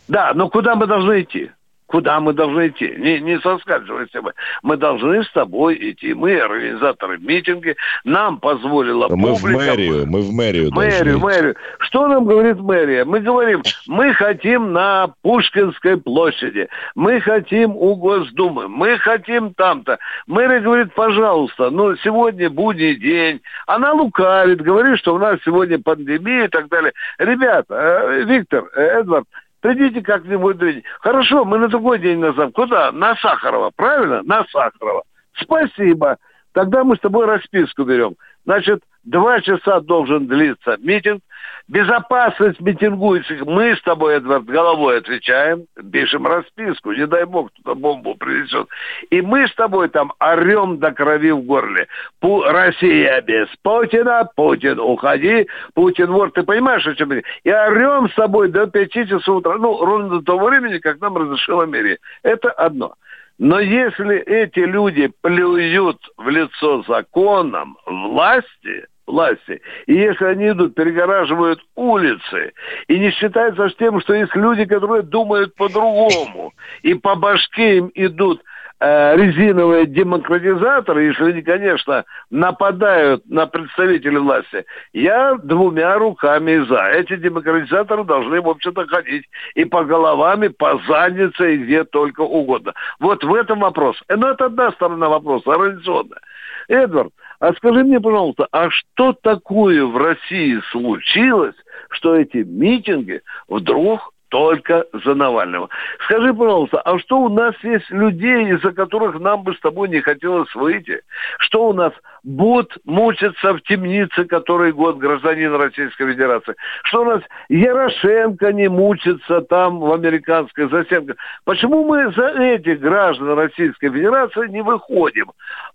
Да, 0.08 0.34
но 0.36 0.50
куда 0.50 0.76
мы 0.76 0.86
должны 0.86 1.22
идти? 1.22 1.52
Куда 1.90 2.20
мы 2.20 2.34
должны 2.34 2.68
идти? 2.68 2.94
Не, 2.98 3.20
не 3.20 3.40
соскальзывайся 3.40 4.22
мы. 4.22 4.34
Мы 4.62 4.78
должны 4.78 5.24
с 5.24 5.32
тобой 5.32 5.76
идти. 5.90 6.14
Мы 6.14 6.40
организаторы 6.40 7.18
митинги. 7.18 7.76
Нам 8.04 8.40
позволила 8.40 9.08
мы 9.10 9.34
публика. 9.34 9.48
Мы 9.48 9.54
в 9.54 9.66
мэрию, 9.66 10.06
мы 10.08 10.22
в 10.22 10.32
мэрию 10.32 10.72
Мэрию, 10.72 11.20
мэрию. 11.20 11.56
Что 11.80 12.08
нам 12.08 12.26
говорит 12.26 12.60
мэрия? 12.60 13.06
Мы 13.06 13.22
говорим, 13.22 13.64
мы 13.88 14.14
хотим 14.14 14.72
на 14.72 15.16
Пушкинской 15.24 15.98
площади. 15.98 16.68
Мы 16.94 17.22
хотим 17.22 17.76
у 17.76 17.96
Госдумы. 17.96 18.68
Мы 18.68 19.00
хотим 19.00 19.56
там-то. 19.56 19.98
Мэрия 20.28 20.60
говорит, 20.60 20.94
пожалуйста, 20.94 21.72
ну, 21.72 21.96
сегодня 21.98 22.52
будний 22.52 22.98
день. 22.98 23.42
Она 23.66 23.94
лукавит, 23.94 24.62
говорит, 24.62 25.00
что 25.00 25.16
у 25.16 25.18
нас 25.18 25.40
сегодня 25.44 25.80
пандемия 25.80 26.46
и 26.46 26.50
так 26.50 26.70
далее. 26.70 26.94
Ребята, 27.18 27.74
э, 27.74 28.24
Виктор, 28.26 28.66
э, 28.76 29.00
Эдвард, 29.00 29.26
Придите 29.62 30.02
как-нибудь 30.02 30.58
день. 30.58 30.84
Хорошо, 31.02 31.44
мы 31.44 31.58
на 31.58 31.68
другой 31.68 32.00
день 32.00 32.20
назовем. 32.20 32.52
Куда? 32.52 32.92
На 32.92 33.16
Сахарова, 33.18 33.72
правильно? 33.76 34.22
На 34.24 34.46
Сахарова. 34.46 35.04
Спасибо. 35.34 36.18
Тогда 36.54 36.84
мы 36.84 36.96
с 36.96 37.00
тобой 37.00 37.26
расписку 37.26 37.84
берем. 37.84 38.16
Значит, 38.46 38.82
два 39.04 39.42
часа 39.42 39.82
должен 39.82 40.28
длиться 40.28 40.78
митинг. 40.80 41.22
Безопасность 41.70 42.60
митингующих 42.60 43.46
мы 43.46 43.76
с 43.76 43.82
тобой, 43.84 44.16
Эдвард, 44.16 44.46
головой 44.46 44.98
отвечаем, 44.98 45.66
пишем 45.92 46.26
расписку, 46.26 46.94
не 46.94 47.06
дай 47.06 47.26
бог 47.26 47.52
кто-то 47.52 47.76
бомбу 47.76 48.16
принесет. 48.16 48.68
И 49.12 49.22
мы 49.22 49.48
с 49.48 49.54
тобой 49.54 49.90
там 49.90 50.12
орем 50.18 50.80
до 50.80 50.92
крови 50.92 51.30
в 51.30 51.44
горле. 51.44 51.88
Пу 52.20 52.42
Россия 52.42 53.22
без 53.22 53.48
Путина, 53.62 54.28
Путин 54.36 54.80
уходи, 54.80 55.48
Путин 55.76 56.12
вор, 56.12 56.32
ты 56.32 56.42
понимаешь, 56.42 56.88
о 56.88 56.96
чем 56.96 57.12
я? 57.12 57.22
И 57.44 57.52
орем 57.52 58.10
с 58.10 58.16
тобой 58.16 58.50
до 58.50 58.66
пяти 58.66 59.06
часов 59.06 59.38
утра, 59.38 59.56
ну, 59.60 59.86
ровно 59.86 60.10
до 60.10 60.22
того 60.24 60.48
времени, 60.48 60.80
как 60.80 61.00
нам 61.00 61.18
разрешила 61.18 61.68
мэрия. 61.68 62.00
Это 62.24 62.50
одно. 62.50 62.96
Но 63.38 63.60
если 63.60 64.18
эти 64.18 64.60
люди 64.60 65.12
плюют 65.22 66.00
в 66.18 66.30
лицо 66.30 66.82
законам 66.88 67.78
власти, 67.86 68.88
власти, 69.10 69.62
и 69.88 69.94
если 69.94 70.26
они 70.26 70.50
идут, 70.50 70.76
перегораживают 70.76 71.60
улицы, 71.76 72.54
и 72.88 73.00
не 73.00 73.12
считается 73.12 73.70
с 73.70 73.76
тем, 73.76 74.00
что 74.02 74.14
есть 74.14 74.36
люди, 74.36 74.66
которые 74.66 75.02
думают 75.02 75.56
по-другому, 75.56 76.54
и 76.84 76.94
по 76.94 77.16
башке 77.16 77.78
им 77.78 77.92
идут 77.96 78.42
э, 78.80 79.16
резиновые 79.18 79.86
демократизаторы, 79.88 81.04
если 81.06 81.32
они, 81.32 81.42
конечно, 81.42 82.06
нападают 82.30 83.24
на 83.28 83.48
представителей 83.48 84.20
власти, 84.20 84.66
я 84.94 85.36
двумя 85.36 85.98
руками 85.98 86.66
за. 86.68 86.90
Эти 86.90 87.16
демократизаторы 87.18 88.04
должны, 88.04 88.42
в 88.42 88.50
общем-то, 88.50 88.88
ходить 88.88 89.26
и 89.56 89.66
по 89.66 89.84
головам, 89.84 90.44
и 90.44 90.50
по 90.50 90.80
заднице, 90.88 91.56
и 91.56 91.58
где 91.58 91.84
только 91.84 92.22
угодно. 92.22 92.74
Вот 93.00 93.24
в 93.24 93.34
этом 93.34 93.60
вопрос. 93.60 94.02
Но 94.08 94.30
это 94.30 94.46
одна 94.46 94.72
сторона 94.72 95.10
вопроса, 95.10 95.52
организационная. 95.52 96.22
Эдвард, 96.68 97.12
а 97.40 97.54
скажи 97.54 97.84
мне, 97.84 98.00
пожалуйста, 98.00 98.48
а 98.52 98.70
что 98.70 99.14
такое 99.14 99.86
в 99.86 99.98
России 99.98 100.60
случилось, 100.72 101.56
что 101.90 102.16
эти 102.16 102.38
митинги 102.38 103.22
вдруг 103.48 104.14
только 104.30 104.86
за 104.94 105.16
Навального. 105.16 105.70
Скажи, 106.06 106.34
пожалуйста, 106.34 106.80
а 106.82 107.00
что 107.00 107.20
у 107.20 107.30
нас 107.30 107.56
есть 107.64 107.90
людей, 107.90 108.54
из-за 108.54 108.72
которых 108.72 109.20
нам 109.20 109.44
бы 109.44 109.56
с 109.56 109.60
тобой 109.60 109.90
не 109.90 110.02
хотелось 110.02 110.54
выйти? 110.54 111.02
Что 111.40 111.68
у 111.68 111.74
нас 111.74 111.94
Бот 112.24 112.78
мучится 112.86 113.54
в 113.54 113.62
темнице 113.62 114.26
который 114.26 114.72
год 114.72 114.98
гражданин 114.98 115.54
Российской 115.56 116.12
Федерации? 116.12 116.56
Что 116.84 117.02
у 117.02 117.06
нас 117.06 117.22
Ярошенко 117.50 118.52
не 118.54 118.68
мучится 118.68 119.42
там 119.42 119.80
в 119.80 119.92
американской 119.94 120.70
засемке? 120.70 121.16
Почему 121.46 121.86
мы 121.86 122.12
за 122.14 122.28
этих 122.42 122.80
граждан 122.80 123.38
Российской 123.38 123.90
Федерации 123.90 124.48
не 124.50 124.62
выходим? 124.62 125.32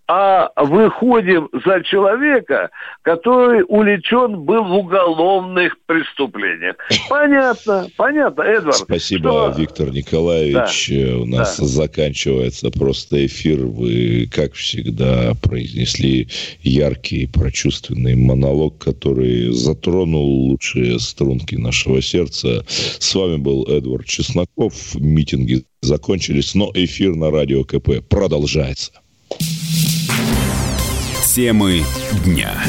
а 0.07 0.51
выходим 0.57 1.49
за 1.64 1.82
человека, 1.82 2.70
который 3.03 3.64
уличен 3.66 4.42
был 4.42 4.64
в 4.64 4.72
уголовных 4.72 5.78
преступлениях. 5.86 6.76
Понятно, 7.09 7.86
понятно, 7.97 8.42
Эдвард. 8.42 8.76
Спасибо, 8.76 9.30
что... 9.30 9.55
Виктор 9.57 9.90
Николаевич. 9.90 10.90
Да. 10.90 11.16
У 11.18 11.26
нас 11.26 11.59
да. 11.59 11.64
заканчивается 11.64 12.70
просто 12.70 13.24
эфир. 13.24 13.66
Вы, 13.66 14.28
как 14.30 14.53
всегда, 14.55 15.32
произнесли 15.42 16.28
яркий, 16.62 17.26
прочувственный 17.26 18.14
монолог, 18.14 18.78
который 18.78 19.53
затронул 19.53 20.49
лучшие 20.49 20.99
струнки 20.99 21.55
нашего 21.57 22.03
сердца. 22.03 22.64
С 22.68 23.14
вами 23.14 23.37
был 23.37 23.64
Эдвард 23.64 24.07
Чесноков. 24.07 24.95
Митинги 24.95 25.64
закончились, 25.82 26.55
но 26.55 26.70
эфир 26.74 27.14
на 27.14 27.30
Радио 27.30 27.64
КП 27.64 28.01
продолжается. 28.09 28.93
Темы 31.35 31.82
дня. 32.24 32.62